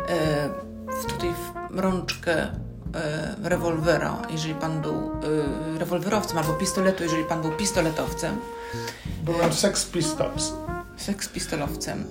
e, 0.08 0.48
w, 1.02 1.04
tutaj 1.06 1.34
w 1.70 1.78
rączkę 1.78 2.46
rewolwera, 3.42 4.22
jeżeli 4.30 4.54
pan 4.54 4.80
był 4.82 4.94
e, 5.74 5.78
rewolwerowcem, 5.78 6.38
albo 6.38 6.52
pistoletu, 6.52 7.02
jeżeli 7.02 7.24
pan 7.24 7.42
był 7.42 7.52
pistoletowcem, 7.52 8.36
Byłem 9.24 9.52
Sex 9.52 9.84
Pistols. 9.86 10.52
seks 10.96 11.28
pistolowcem. 11.28 12.04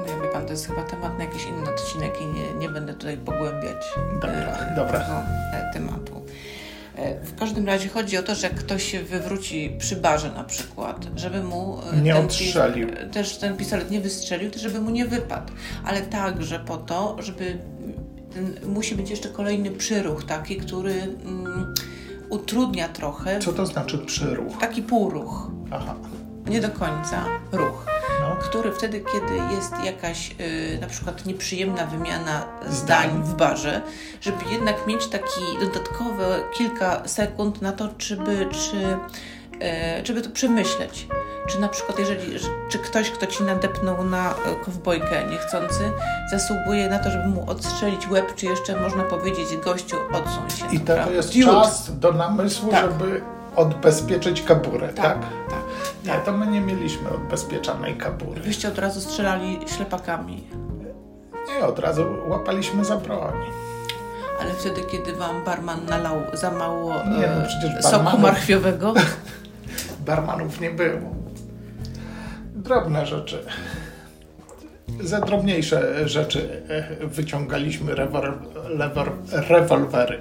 No 0.00 0.06
ja 0.06 0.20
wie 0.22 0.28
pan, 0.28 0.44
to 0.46 0.50
jest 0.50 0.66
chyba 0.66 0.82
temat 0.82 1.18
na 1.18 1.24
jakiś 1.24 1.44
inny 1.46 1.70
odcinek 1.70 2.20
i 2.20 2.26
nie, 2.26 2.52
nie 2.58 2.68
będę 2.68 2.92
tutaj 2.94 3.16
pogłębiać 3.16 3.84
Dobra, 4.14 4.30
e, 4.30 4.74
dobra. 4.76 5.00
tego 5.00 5.12
e, 5.52 5.70
tematu. 5.72 6.22
E, 6.96 7.20
w 7.24 7.38
każdym 7.38 7.66
razie 7.66 7.88
chodzi 7.88 8.18
o 8.18 8.22
to, 8.22 8.34
że 8.34 8.46
jak 8.46 8.56
ktoś 8.56 8.84
się 8.90 9.02
wywróci 9.02 9.76
przy 9.78 9.96
barze 9.96 10.32
na 10.32 10.44
przykład, 10.44 11.06
żeby 11.16 11.42
mu 11.42 11.78
e, 11.92 11.96
Nie 12.00 12.14
ten 12.14 12.24
odstrzelił. 12.26 12.88
też 13.12 13.36
ten 13.36 13.56
pistolet 13.56 13.90
nie 13.90 14.00
wystrzelił, 14.00 14.50
to 14.50 14.58
żeby 14.58 14.80
mu 14.80 14.90
nie 14.90 15.06
wypadł. 15.06 15.52
Ale 15.84 16.02
także 16.02 16.58
po 16.58 16.76
to, 16.76 17.16
żeby 17.22 17.58
musi 18.66 18.94
być 18.94 19.10
jeszcze 19.10 19.28
kolejny 19.28 19.70
przyruch 19.70 20.24
taki, 20.24 20.56
który 20.56 20.92
mm, 20.92 21.74
utrudnia 22.28 22.88
trochę 22.88 23.38
Co 23.38 23.52
to 23.52 23.66
znaczy 23.66 23.98
przyruch? 23.98 24.58
taki 24.60 24.82
półruch, 24.82 25.50
Aha. 25.70 25.94
nie 26.46 26.60
do 26.60 26.68
końca 26.68 27.24
ruch, 27.52 27.86
No. 28.20 28.36
który 28.36 28.72
wtedy, 28.72 29.00
kiedy 29.12 29.54
jest 29.56 29.72
jakaś 29.84 30.30
y, 30.40 30.78
na 30.80 30.86
przykład 30.86 31.26
nieprzyjemna 31.26 31.86
wymiana 31.86 32.46
Zdań. 32.68 33.10
zdań 33.10 33.22
w 33.22 33.34
barze, 33.36 33.82
żeby 34.20 34.36
jednak 34.52 34.86
mieć 34.86 35.06
taki 35.06 35.40
dodatkowe 35.60 36.40
kilka 36.54 37.08
sekund 37.08 37.62
na 37.62 37.72
to, 37.72 37.88
żeby, 37.98 38.46
czy, 38.52 38.76
y, 40.02 40.06
żeby 40.06 40.22
to 40.22 40.30
przemyśleć. 40.30 41.06
Czy 41.46 41.60
na 41.60 41.68
przykład, 41.68 41.98
jeżeli, 41.98 42.38
że- 42.38 42.48
czy 42.68 42.78
ktoś, 42.78 43.10
kto 43.10 43.26
ci 43.26 43.42
nadepnął 43.44 44.04
na 44.04 44.30
y, 44.32 44.34
kowbojkę 44.64 45.24
niechcący, 45.30 45.90
zasługuje 46.30 46.88
na 46.88 46.98
to, 46.98 47.10
żeby 47.10 47.28
mu 47.28 47.50
odstrzelić 47.50 48.08
łeb, 48.08 48.34
czy 48.34 48.46
jeszcze 48.46 48.80
można 48.80 49.02
powiedzieć 49.02 49.56
gościu, 49.64 49.96
odsuń 50.12 50.50
się. 50.70 50.76
I 50.76 50.80
to 50.80 51.10
jest 51.10 51.32
czas 51.44 51.98
do 51.98 52.12
namysłu, 52.12 52.70
Tak. 52.70 52.80
żeby 52.82 53.20
odbezpieczyć 53.56 54.42
kaburę, 54.42 54.88
tak? 54.88 55.04
Tak, 55.04 55.18
tak. 55.50 55.58
Nie, 56.04 56.12
to 56.24 56.32
my 56.32 56.46
nie 56.46 56.60
mieliśmy 56.60 57.10
odbezpieczanej 57.10 57.96
kabury. 57.96 58.40
Wyście 58.40 58.68
od 58.68 58.78
razu 58.78 59.00
strzelali 59.00 59.60
ślepakami. 59.76 60.44
Nie, 61.48 61.66
od 61.66 61.78
razu 61.78 62.04
łapaliśmy 62.28 62.84
za 62.84 62.96
broń. 62.96 63.34
Ale 64.40 64.54
wtedy, 64.54 64.80
kiedy 64.82 65.12
wam 65.12 65.44
barman 65.44 65.86
nalał 65.86 66.16
za 66.32 66.50
mało 66.50 66.92
Nie, 66.94 67.26
no 67.26 67.78
e, 67.78 67.82
soku 67.82 67.96
barmanów- 68.04 68.20
marchwiowego, 68.20 68.94
Barmanów 70.06 70.60
nie 70.60 70.70
było. 70.70 71.00
Drobne 72.64 73.06
rzeczy. 73.06 73.44
Za 75.00 75.20
drobniejsze 75.20 76.08
rzeczy 76.08 76.62
e, 76.68 77.06
wyciągaliśmy 77.06 77.94
rewol, 77.94 78.32
lewor, 78.68 79.12
rewolwery. 79.32 80.20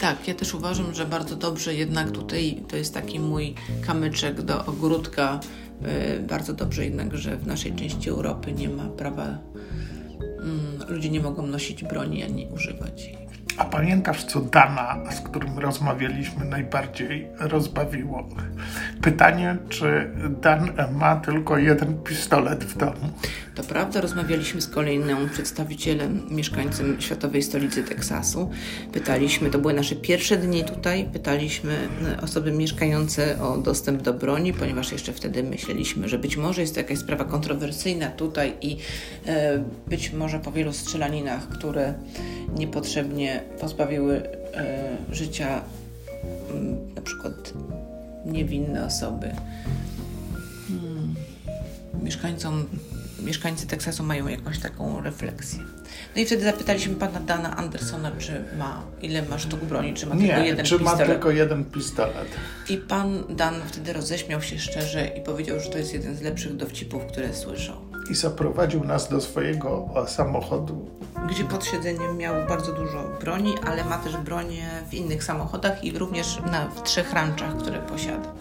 tak, 0.00 0.28
ja 0.28 0.34
też 0.34 0.54
uważam, 0.54 0.94
że 0.94 1.06
bardzo 1.06 1.36
dobrze 1.36 1.74
jednak 1.74 2.10
tutaj 2.10 2.62
to 2.68 2.76
jest 2.76 2.94
taki 2.94 3.20
mój 3.20 3.54
kamyczek 3.86 4.42
do 4.42 4.64
ogródka. 4.66 5.40
e, 5.84 6.18
Bardzo 6.18 6.52
dobrze 6.52 6.84
jednak, 6.84 7.16
że 7.16 7.36
w 7.36 7.46
naszej 7.46 7.72
części 7.72 8.10
Europy 8.10 8.52
nie 8.52 8.68
ma 8.68 8.84
prawa, 8.84 9.22
mm, 9.24 10.78
ludzie 10.88 11.10
nie 11.10 11.20
mogą 11.20 11.46
nosić 11.46 11.84
broni 11.84 12.22
ani 12.24 12.48
używać 12.54 13.04
jej. 13.04 13.22
A 13.58 13.64
pamiętasz, 13.64 14.24
co 14.24 14.40
Dana, 14.40 15.10
z 15.12 15.20
którym 15.20 15.58
rozmawialiśmy, 15.58 16.44
najbardziej 16.44 17.28
rozbawiło? 17.38 18.28
Pytanie, 19.02 19.56
czy 19.68 20.10
Dan 20.42 20.72
ma 20.92 21.16
tylko 21.16 21.58
jeden 21.58 22.02
pistolet 22.02 22.64
w 22.64 22.78
domu? 22.78 23.10
To 23.54 23.62
prawda, 23.62 24.00
rozmawialiśmy 24.00 24.60
z 24.60 24.68
kolejnym 24.68 25.28
przedstawicielem, 25.28 26.22
mieszkańcem 26.30 27.00
światowej 27.00 27.42
stolicy 27.42 27.82
Teksasu. 27.82 28.50
Pytaliśmy, 28.92 29.50
to 29.50 29.58
były 29.58 29.74
nasze 29.74 29.96
pierwsze 29.96 30.36
dni 30.36 30.64
tutaj, 30.64 31.08
pytaliśmy 31.12 31.72
e, 32.18 32.20
osoby 32.20 32.52
mieszkające 32.52 33.42
o 33.42 33.58
dostęp 33.58 34.02
do 34.02 34.14
broni, 34.14 34.52
ponieważ 34.52 34.92
jeszcze 34.92 35.12
wtedy 35.12 35.42
myśleliśmy, 35.42 36.08
że 36.08 36.18
być 36.18 36.36
może 36.36 36.60
jest 36.60 36.74
to 36.74 36.80
jakaś 36.80 36.98
sprawa 36.98 37.24
kontrowersyjna 37.24 38.08
tutaj 38.08 38.52
i 38.60 38.76
e, 39.26 39.64
być 39.86 40.12
może 40.12 40.38
po 40.38 40.52
wielu 40.52 40.72
strzelaninach, 40.72 41.48
które 41.48 41.94
niepotrzebnie 42.56 43.42
pozbawiły 43.60 44.22
e, 44.54 44.96
życia 45.10 45.62
mm, 46.50 46.94
na 46.94 47.02
przykład 47.02 47.52
niewinne 48.26 48.86
osoby 48.86 49.30
mieszkańcom, 52.02 52.66
mieszkańcy 53.22 53.66
Teksasu 53.66 54.02
mają 54.02 54.28
jakąś 54.28 54.58
taką 54.58 55.00
refleksję. 55.00 55.58
No 56.16 56.22
i 56.22 56.26
wtedy 56.26 56.44
zapytaliśmy 56.44 56.94
pana 56.94 57.20
Dana 57.20 57.56
Andersona, 57.56 58.12
czy 58.18 58.44
ma, 58.58 58.82
ile 59.02 59.22
ma 59.22 59.38
sztuk 59.38 59.60
broni, 59.64 59.94
czy 59.94 60.06
ma 60.06 60.16
tylko 60.16 60.38
Nie, 60.38 60.46
jeden 60.46 60.66
czy 60.66 60.74
ma 60.74 60.80
pistolet. 60.80 61.06
tylko 61.08 61.30
jeden 61.30 61.64
pistolet? 61.64 62.26
I 62.68 62.76
pan 62.76 63.24
Dan 63.36 63.54
wtedy 63.66 63.92
roześmiał 63.92 64.42
się 64.42 64.58
szczerze 64.58 65.06
i 65.06 65.20
powiedział, 65.20 65.60
że 65.60 65.70
to 65.70 65.78
jest 65.78 65.94
jeden 65.94 66.16
z 66.16 66.20
lepszych 66.20 66.56
dowcipów, 66.56 67.02
które 67.06 67.34
słyszał. 67.34 67.76
I 68.10 68.14
zaprowadził 68.14 68.84
nas 68.84 69.08
do 69.08 69.20
swojego 69.20 69.88
samochodu. 70.06 70.90
Gdzie 71.30 71.44
pod 71.44 71.64
siedzeniem 71.64 72.16
miał 72.16 72.34
bardzo 72.48 72.72
dużo 72.72 73.08
broni, 73.20 73.54
ale 73.66 73.84
ma 73.84 73.98
też 73.98 74.16
bronię 74.16 74.68
w 74.90 74.94
innych 74.94 75.24
samochodach 75.24 75.84
i 75.84 75.98
również 75.98 76.40
na, 76.50 76.68
w 76.68 76.82
trzech 76.82 77.12
ranczach, 77.12 77.56
które 77.56 77.78
posiada. 77.78 78.32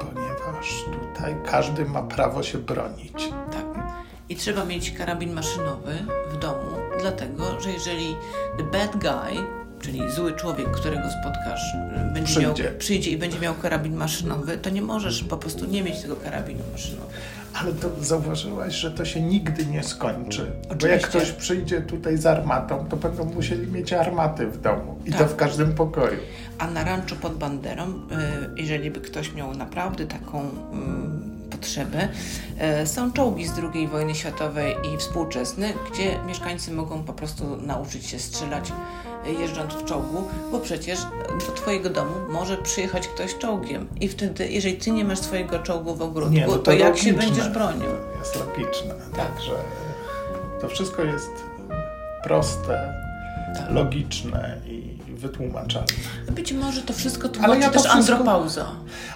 Ponieważ 0.00 0.84
tutaj 0.92 1.36
każdy 1.50 1.84
ma 1.84 2.02
prawo 2.02 2.42
się 2.42 2.58
bronić. 2.58 3.30
Tak. 3.52 3.64
I 4.28 4.36
trzeba 4.36 4.64
mieć 4.64 4.90
karabin 4.90 5.32
maszynowy 5.32 5.94
w 6.32 6.38
domu, 6.38 6.76
dlatego 7.00 7.60
że 7.60 7.70
jeżeli 7.72 8.16
the 8.58 8.64
bad 8.64 8.96
guy, 8.96 9.44
czyli 9.80 10.10
zły 10.10 10.32
człowiek, 10.32 10.70
którego 10.70 11.02
spotkasz, 11.20 11.62
będzie 12.14 12.32
Przyjdzie. 12.32 12.64
Miał, 12.64 12.78
przyjdzie 12.78 13.10
i 13.10 13.18
będzie 13.18 13.38
miał 13.40 13.54
karabin 13.54 13.96
maszynowy, 13.96 14.58
to 14.58 14.70
nie 14.70 14.82
możesz 14.82 15.24
po 15.24 15.36
prostu 15.36 15.66
nie 15.66 15.82
mieć 15.82 16.02
tego 16.02 16.16
karabinu 16.16 16.60
maszynowego. 16.72 17.10
Ale 17.60 17.72
to 17.72 17.88
zauważyłaś, 18.00 18.74
że 18.74 18.90
to 18.90 19.04
się 19.04 19.20
nigdy 19.20 19.66
nie 19.66 19.82
skończy. 19.82 20.52
Bo 20.62 20.68
jak 20.68 20.80
Oczywiście. 21.00 21.08
ktoś 21.08 21.32
przyjdzie 21.32 21.80
tutaj 21.80 22.16
z 22.18 22.26
armatą, 22.26 22.86
to 22.88 22.96
będą 22.96 23.24
musieli 23.24 23.66
mieć 23.72 23.92
armaty 23.92 24.46
w 24.46 24.60
domu. 24.60 24.98
I 25.06 25.12
to 25.12 25.18
Tak. 25.18 25.28
w 25.28 25.36
każdym 25.36 25.74
pokoju. 25.74 26.18
A 26.58 26.66
na 26.70 26.84
ranczu 26.84 27.16
pod 27.16 27.34
Banderą, 27.38 27.86
y, 27.88 28.62
jeżeli 28.62 28.90
by 28.90 29.00
ktoś 29.00 29.34
miał 29.34 29.54
naprawdę 29.54 30.06
taką 30.06 30.40
y, 30.44 31.50
potrzebę, 31.50 32.08
y, 32.82 32.86
są 32.86 33.12
czołgi 33.12 33.46
z 33.46 33.52
II 33.74 33.88
wojny 33.88 34.14
światowej 34.14 34.74
i 34.94 34.98
współczesne, 34.98 35.72
gdzie 35.92 36.18
mieszkańcy 36.26 36.72
mogą 36.72 37.02
po 37.04 37.12
prostu 37.12 37.56
nauczyć 37.56 38.06
się 38.06 38.18
strzelać 38.18 38.72
jeżdżąc 39.32 39.74
w 39.74 39.84
czołgu, 39.84 40.28
bo 40.52 40.58
przecież 40.60 40.98
do 41.46 41.52
twojego 41.54 41.90
domu 41.90 42.14
może 42.28 42.56
przyjechać 42.56 43.08
ktoś 43.08 43.38
czołgiem 43.38 43.88
i 44.00 44.08
wtedy, 44.08 44.48
jeżeli 44.48 44.76
ty 44.76 44.90
nie 44.90 45.04
masz 45.04 45.18
swojego 45.18 45.58
czołgu 45.58 45.94
w 45.94 46.02
ogródku, 46.02 46.34
Nie, 46.34 46.46
no 46.46 46.52
to, 46.52 46.58
to 46.58 46.72
jak 46.72 46.98
się 46.98 47.12
będziesz 47.12 47.48
bronił? 47.48 47.88
To 48.12 48.18
jest 48.18 48.36
logiczne. 48.36 48.94
Tak. 49.16 49.26
Także 49.26 49.52
to 50.60 50.68
wszystko 50.68 51.02
jest 51.02 51.30
proste, 52.24 52.94
Tak. 53.56 53.70
logiczne 53.70 54.56
i 54.66 54.98
wytłumaczalne. 55.14 55.86
Być 56.30 56.52
może 56.52 56.82
to 56.82 56.92
wszystko 56.92 57.24
Ale 57.28 57.32
tłumaczy 57.34 57.60
ja 57.60 57.66
to 57.66 57.72
też 57.72 57.82
wszystko- 57.82 57.98
andropauza. 58.14 58.66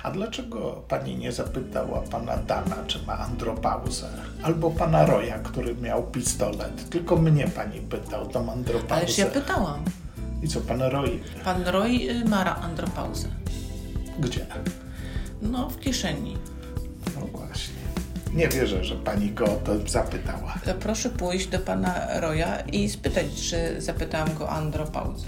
A 0.03 0.11
dlaczego 0.11 0.83
pani 0.89 1.17
nie 1.17 1.33
zapytała 1.33 2.01
pana 2.11 2.37
Dana, 2.37 2.77
czy 2.87 2.99
ma 3.07 3.19
andropauzę? 3.19 4.09
Albo 4.43 4.71
pana 4.71 5.07
Roya, 5.07 5.39
który 5.45 5.75
miał 5.77 6.03
pistolet? 6.03 6.89
Tylko 6.91 7.17
mnie 7.17 7.49
pani 7.49 7.81
pytał, 7.81 8.27
tą 8.27 8.53
andropauzę. 8.53 8.95
Ależ 8.95 9.19
ja 9.19 9.27
pytałam. 9.27 9.85
I 10.43 10.49
co, 10.49 10.61
pan 10.61 10.83
Roy? 10.83 11.21
Pan 11.45 11.63
Roy 11.65 11.91
y, 12.11 12.25
ma 12.29 12.57
andropauzę. 12.61 13.29
Gdzie? 14.19 14.47
No, 15.43 15.71
w 15.71 15.81
kieszeni. 15.81 16.37
No 17.21 17.27
właśnie. 17.27 17.75
Nie 18.35 18.49
wierzę, 18.49 18.85
że 18.85 18.97
pani 18.97 19.31
go 19.31 19.45
o 19.45 19.57
to 19.57 19.89
zapytała. 19.89 20.55
To 20.65 20.75
proszę 20.75 21.11
pójść 21.11 21.47
do 21.47 21.59
pana 21.59 22.21
Roya 22.21 22.61
i 22.73 22.89
spytać, 22.89 23.27
czy 23.51 23.81
zapytałam 23.81 24.35
go 24.35 24.45
o 24.45 24.51
andropauzę. 24.51 25.27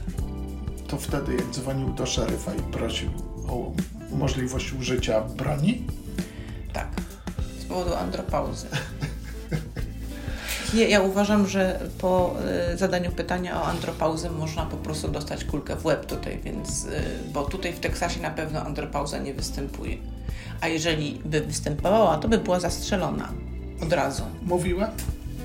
To 0.89 0.97
wtedy, 0.97 1.35
jak 1.35 1.51
dzwonił 1.51 1.93
do 1.93 2.07
szeryfa 2.07 2.55
i 2.55 2.63
prosił 2.63 3.11
o 3.49 3.73
możliwość 4.11 4.73
użycia 4.73 5.21
broni? 5.21 5.87
Tak, 6.73 6.89
z 7.61 7.65
powodu 7.65 7.95
andropauzy. 7.95 8.67
Ja 10.75 11.03
uważam, 11.03 11.47
że 11.49 11.81
po 11.99 12.35
y, 12.73 12.77
zadaniu 12.77 13.11
pytania 13.11 13.63
o 13.63 13.65
andropauzę 13.65 14.31
można 14.31 14.67
po 14.67 14.77
prostu 14.77 15.09
dostać 15.09 15.45
kulkę 15.45 15.77
w 15.77 15.87
łeb 15.87 16.07
tutaj, 16.07 16.41
więc, 16.45 16.85
y, 16.85 16.91
bo 17.33 17.45
tutaj 17.45 17.73
w 17.73 17.81
Teksasie 17.81 18.21
na 18.23 18.31
pewno 18.31 18.63
andropauza 18.63 19.19
nie 19.19 19.35
występuje. 19.35 19.97
A 20.61 20.69
jeżeli 20.69 21.21
by 21.25 21.41
występowała, 21.41 22.19
to 22.19 22.29
by 22.29 22.39
była 22.39 22.61
zastrzelona 22.61 23.29
od 23.83 23.93
razu. 23.93 24.23
Mówiła? 24.43 24.91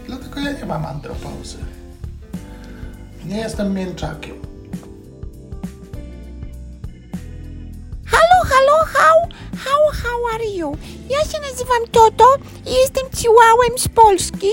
Dlatego 0.07 0.39
ja 0.39 0.51
nie 0.51 0.65
mam 0.65 0.85
andropauzy. 0.85 1.57
Nie 3.25 3.37
jestem 3.37 3.73
mięczakiem. 3.73 4.35
Halo, 8.59 8.85
hał, 8.85 9.27
hał, 9.65 9.81
how 10.03 10.35
are 10.35 10.45
you? 10.45 10.77
Ja 11.09 11.19
się 11.19 11.39
nazywam 11.51 11.87
Toto 11.91 12.25
i 12.65 12.73
jestem 12.73 13.03
ciłałem 13.17 13.77
z 13.77 13.87
Polski 13.87 14.49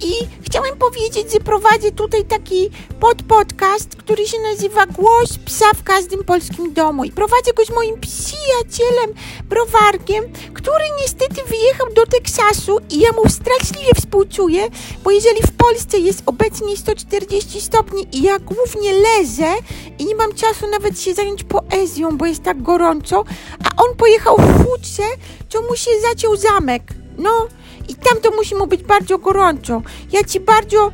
i 0.00 0.12
chciałem 0.42 0.76
powiedzieć, 0.76 1.32
że 1.32 1.40
prowadzę 1.40 1.90
tutaj 1.92 2.24
taki 2.24 2.70
podpodcast, 3.00 3.96
który 3.96 4.26
się 4.26 4.36
nazywa 4.40 4.86
Głos 4.86 5.38
Psa 5.44 5.66
w 5.76 5.82
każdym 5.82 6.24
polskim 6.24 6.72
domu 6.72 7.04
i 7.04 7.12
prowadzę 7.12 7.52
go 7.52 7.64
z 7.64 7.70
moim 7.70 8.00
przyjacielem 8.00 9.14
Browarkiem, 9.44 10.24
który 10.54 10.84
niestety 11.00 11.44
wyjechał 11.48 11.86
do 11.94 12.06
Teksasu 12.06 12.78
i 12.90 13.00
ja 13.00 13.12
mu 13.12 13.28
straszliwie 13.28 13.94
współczuję, 13.96 14.68
bo 15.04 15.10
jeżeli 15.10 15.42
w 15.42 15.52
Polsce 15.52 15.98
jest 15.98 16.22
obecnie 16.26 16.76
140 16.76 17.60
stopni 17.60 18.06
i 18.12 18.22
ja 18.22 18.38
głównie 18.38 18.92
lezę 18.92 19.54
i 19.98 20.04
nie 20.04 20.14
mam 20.14 20.34
czasu 20.34 20.66
nawet 20.70 21.00
się 21.00 21.14
zająć 21.14 21.44
poezją, 21.44 22.16
bo 22.18 22.26
jest 22.26 22.42
tak 22.42 22.62
gorąco, 22.62 23.24
a 23.64 23.82
on 23.82 23.96
pojechał 23.96 24.36
w 24.36 24.64
futrze, 24.64 25.02
to 25.48 25.62
mu 25.62 25.76
się 25.76 25.90
zaciął 26.10 26.36
zamek. 26.36 26.82
No 27.18 27.48
i 27.88 27.94
tam 27.94 28.20
to 28.20 28.30
musi 28.30 28.54
mu 28.54 28.66
być 28.66 28.82
bardzo 28.82 29.18
gorąco. 29.18 29.82
Ja 30.12 30.24
ci 30.24 30.40
bardzo 30.40 30.92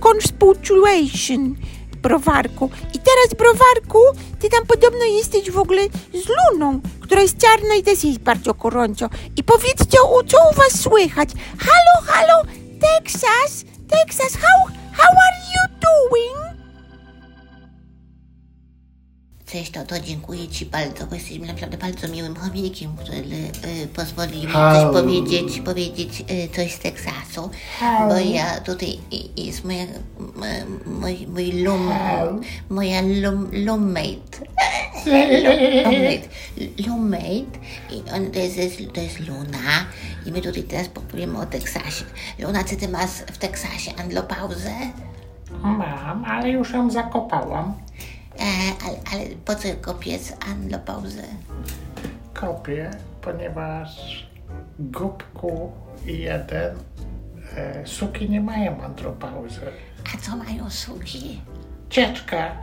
conspultuation, 0.00 1.56
browarku. 2.02 2.70
I 2.94 2.98
teraz, 2.98 3.34
browarku, 3.38 3.98
ty 4.40 4.48
tam 4.48 4.66
podobno 4.66 5.04
jesteś 5.04 5.50
w 5.50 5.58
ogóle 5.58 5.82
z 6.14 6.28
Luną, 6.28 6.80
która 7.00 7.22
jest 7.22 7.38
czarna 7.38 7.74
i 7.74 7.82
też 7.82 8.04
jest 8.04 8.18
bardzo 8.18 8.54
gorąco. 8.54 9.08
I 9.36 9.44
powiedzcie, 9.44 10.00
o, 10.02 10.24
co 10.24 10.36
u 10.52 10.54
was 10.54 10.80
słychać? 10.80 11.28
Halo, 11.58 12.06
halo, 12.06 12.42
Texas, 12.80 13.64
Texas, 13.88 14.36
how, 14.36 14.74
how 14.92 15.08
are 15.08 15.38
you 15.52 15.76
doing? 15.80 16.49
Cześć, 19.52 19.70
to, 19.70 19.84
to 19.84 20.00
dziękuję 20.00 20.48
Ci 20.48 20.66
bardzo, 20.66 21.06
bo 21.06 21.14
jesteś 21.14 21.38
naprawdę 21.38 21.78
bardzo 21.78 22.08
miłym 22.08 22.36
chomikiem, 22.36 22.96
który 22.96 23.16
y, 23.82 23.86
pozwoli 23.96 24.46
mi 24.46 24.52
coś 24.52 24.92
powiedzieć, 24.92 25.60
powiedzieć 25.60 26.24
y, 26.30 26.48
coś 26.56 26.72
z 26.74 26.78
Teksasu, 26.78 27.50
bo 28.08 28.18
ja 28.18 28.60
tutaj 28.60 28.98
i- 29.10 29.46
jest 29.46 29.64
moja, 29.64 29.82
m- 29.82 30.80
mój, 31.00 31.26
mój 31.26 31.52
lum, 31.62 31.90
moja 32.70 33.00
lum, 33.02 33.48
lummate, 33.52 34.38
lummate, 35.06 36.28
lummate 36.86 37.58
i 37.90 38.02
on, 38.14 38.30
to, 38.30 38.38
jest, 38.38 38.56
to, 38.94 39.00
jest, 39.00 39.20
Luna. 39.20 39.58
I 40.26 40.32
my 40.32 40.40
tutaj 40.40 40.62
teraz 40.62 40.88
powiemy 40.88 41.38
o 41.38 41.46
Teksasie. 41.46 42.04
Luna, 42.38 42.64
czy 42.64 42.76
Ty 42.76 42.88
masz 42.88 43.10
w 43.10 43.38
Teksasie 43.38 43.90
andlopauzę? 43.96 44.70
Mam, 45.62 46.24
ale 46.24 46.48
już 46.50 46.70
ją 46.72 46.90
zakopałam. 46.90 47.74
E, 48.38 48.42
ale, 48.86 48.98
ale 49.12 49.26
po 49.44 49.54
co 49.54 49.68
kopiec 49.80 50.32
andlopauzę? 50.50 51.22
Kopię, 52.34 52.90
ponieważ 53.22 53.90
Gubku 54.78 55.72
i 56.06 56.18
jeden 56.18 56.74
e, 57.56 57.86
suki 57.86 58.30
nie 58.30 58.40
mają 58.40 58.82
andropauzy. 58.82 59.60
A 60.14 60.18
co 60.18 60.36
mają 60.36 60.70
suki? 60.70 61.40
Cieczka. 61.90 62.56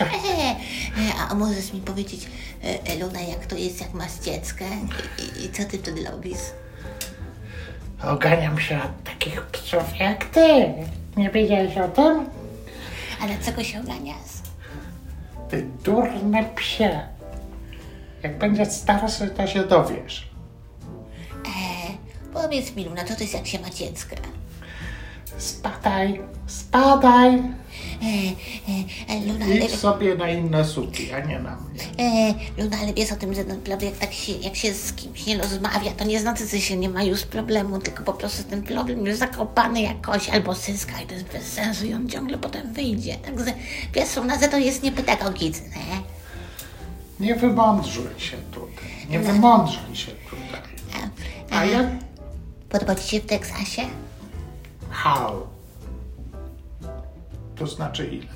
E, 0.00 0.56
e, 1.00 1.14
a 1.30 1.34
możesz 1.34 1.72
mi 1.72 1.80
powiedzieć, 1.80 2.28
e, 2.62 2.98
Luna, 2.98 3.20
jak 3.20 3.46
to 3.46 3.56
jest, 3.56 3.80
jak 3.80 3.94
masz 3.94 4.12
dzieckę 4.12 4.64
i, 5.18 5.22
i, 5.42 5.44
i 5.44 5.52
co 5.52 5.64
ty 5.64 5.78
wtedy 5.78 6.04
robisz? 6.10 6.38
Oganiam 8.02 8.60
się 8.60 8.76
od 8.82 9.04
takich 9.04 9.42
psów 9.42 9.96
jak 10.00 10.24
ty. 10.24 10.74
Nie 11.16 11.30
wiedziałeś 11.30 11.78
o 11.78 11.88
tym? 11.88 12.26
A 13.20 13.26
dlaczego 13.26 13.64
się 13.64 13.80
oganiasz? 13.80 14.34
Ty 15.50 15.66
durne 15.84 16.44
psie. 16.44 17.00
Jak 18.22 18.38
będziesz 18.38 18.68
starszy, 18.68 19.28
to 19.28 19.46
się 19.46 19.64
dowiesz. 19.64 20.30
E, 21.46 21.50
powiedz 22.32 22.76
mi, 22.76 22.84
co 23.08 23.14
to 23.14 23.20
jest, 23.20 23.34
jak 23.34 23.46
się 23.46 23.58
ma 23.58 23.70
dziecko? 23.70 24.16
Spadaj, 25.38 26.20
spadaj. 26.46 27.34
E, 28.02 28.06
e, 28.68 29.14
e, 29.14 29.26
Luna, 29.26 29.46
Idź 29.46 29.74
sobie 29.78 30.14
na 30.14 30.28
inne 30.30 30.64
suki, 30.64 31.12
a 31.12 31.20
nie 31.20 31.38
na 31.38 31.56
mnie. 31.56 31.82
e, 31.98 32.34
Luna, 32.62 32.76
ale 32.82 32.94
wiesz 32.94 33.12
o 33.12 33.16
tym, 33.16 33.34
że 33.34 33.44
naprawdę 33.44 33.86
jak 33.86 33.96
tak 33.96 34.12
się, 34.12 34.32
jak 34.32 34.56
się 34.56 34.74
z 34.74 34.92
kimś 34.92 35.26
nie 35.26 35.38
rozmawia, 35.38 35.92
to 35.92 36.04
nie 36.04 36.20
znaczy, 36.20 36.46
że 36.48 36.60
się 36.60 36.76
nie 36.76 36.88
ma 36.88 37.02
już 37.02 37.22
problemu, 37.22 37.78
tylko 37.78 38.04
po 38.04 38.12
prostu 38.12 38.42
ten 38.50 38.62
problem 38.62 39.06
jest 39.06 39.18
zakopany 39.18 39.82
jakoś 39.82 40.28
albo 40.28 40.54
syska 40.54 41.00
i 41.00 41.06
to 41.06 41.14
jest 41.14 41.26
bez 41.26 41.52
sensu 41.52 41.86
i 41.86 41.94
on 41.94 42.08
ciągle 42.08 42.38
potem 42.38 42.72
wyjdzie. 42.72 43.14
Także 43.16 43.52
wiesz, 43.94 44.16
Luna, 44.16 44.40
że 44.40 44.48
to 44.48 44.58
jest 44.58 44.82
niepedagogiczne. 44.82 45.68
Nie 47.20 47.34
wymądrzuj 47.34 48.04
się 48.18 48.36
tutaj. 48.52 48.84
Nie 49.10 49.20
wymądrzuj 49.20 49.96
się 49.96 50.12
tutaj. 50.12 50.60
A, 51.50 51.56
A 51.58 51.64
ja... 51.64 51.90
Podoba 52.68 52.94
Ci 52.94 53.08
się 53.08 53.20
w 53.20 53.26
Teksasie? 53.26 53.82
How? 54.94 55.46
To 57.56 57.66
znaczy 57.66 58.06
ile? 58.06 58.26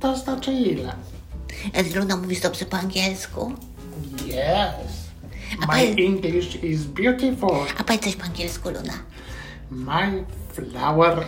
To 0.00 0.16
znaczy 0.16 0.52
ile? 0.52 0.92
Luna, 1.94 2.16
mówisz 2.16 2.40
dobrze 2.40 2.64
po 2.64 2.76
angielsku? 2.76 3.52
Yes. 4.26 4.92
A 5.62 5.66
My 5.66 5.72
powiedz- 5.72 5.98
English 6.06 6.64
is 6.64 6.82
beautiful. 6.84 7.50
A 7.78 7.84
powiedz 7.84 8.02
coś 8.04 8.16
po 8.16 8.24
angielsku, 8.24 8.68
Luna. 8.70 8.92
My 9.70 10.24
flower 10.52 11.24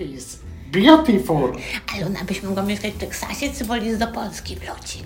is 0.00 0.38
beautiful. 0.72 1.52
A 1.94 2.04
Luna, 2.04 2.24
byś 2.24 2.42
mogła 2.42 2.62
mieszkać 2.62 2.92
w 2.94 2.98
Teksasie, 2.98 3.52
czy 3.58 3.64
wolisz 3.64 3.98
do 3.98 4.06
Polski 4.06 4.56
wrócić? 4.56 5.04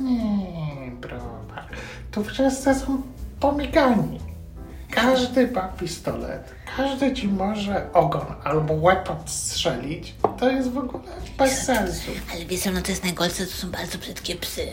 Nie, 0.00 0.90
browar. 1.00 1.68
Tu 2.10 2.24
wszyscy 2.24 2.74
są 2.74 3.02
pomigani. 3.40 4.20
Każdy 4.94 5.50
ma 5.50 5.68
pistolet. 5.68 6.54
Każdy 6.76 7.12
ci 7.14 7.28
może 7.28 7.92
ogon 7.92 8.26
albo 8.44 8.74
łeb 8.74 9.10
odstrzelić. 9.10 10.14
To 10.38 10.50
jest 10.50 10.70
w 10.70 10.78
ogóle 10.78 11.02
bez 11.38 11.62
sensu. 11.64 12.10
Ale 12.32 12.44
wiesz, 12.44 12.66
Luna, 12.66 12.82
to 12.82 12.90
jest 12.90 13.04
najgorsze, 13.04 13.46
to 13.46 13.52
są 13.52 13.70
bardzo 13.70 13.98
brzydkie 13.98 14.34
psy. 14.34 14.66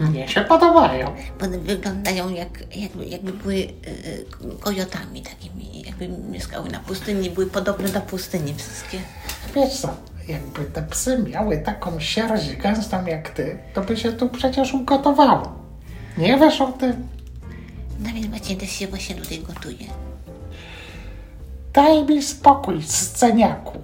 Mnie 0.00 0.28
się 0.28 0.40
podobają. 0.40 1.14
Bo 1.40 1.46
one 1.46 1.58
wyglądają 1.58 2.28
jak, 2.34 2.76
jakby, 2.76 3.04
jakby 3.04 3.32
były 3.32 3.54
y, 3.54 3.66
y, 4.44 4.58
kojotami 4.60 5.22
takimi, 5.22 5.82
jakby 5.82 6.08
mieszkały 6.08 6.70
na 6.70 6.78
pustyni, 6.80 7.30
były 7.30 7.46
podobne 7.46 7.88
do 7.88 8.00
pustyni 8.00 8.54
wszystkie. 8.54 8.98
Wiesz 9.54 9.80
co, 9.80 9.88
jakby 10.28 10.64
te 10.64 10.82
psy 10.82 11.18
miały 11.18 11.58
taką 11.58 12.00
sierść 12.00 12.56
gęstą 12.56 13.06
jak 13.06 13.30
ty, 13.30 13.58
to 13.74 13.80
by 13.80 13.96
się 13.96 14.12
tu 14.12 14.28
przecież 14.28 14.74
ugotowało. 14.74 15.52
Nie 16.18 16.38
wiesz 16.38 16.60
o 16.60 16.66
tym? 16.72 17.08
No 18.00 18.10
więc 18.14 18.26
właśnie 18.26 18.56
też 18.56 18.70
się 18.70 18.86
właśnie 18.88 19.14
tutaj 19.14 19.38
gotuje. 19.38 19.86
Daj 21.72 22.04
mi 22.04 22.22
spokój, 22.22 22.82
sceniaku. 22.82 23.78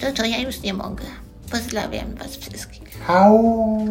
To, 0.00 0.12
to 0.12 0.24
ja 0.24 0.38
już 0.38 0.60
nie 0.60 0.74
mogę. 0.74 1.04
Pozdrawiam 1.50 2.14
was 2.14 2.36
wszystkich. 2.36 3.10
Au. 3.10 3.86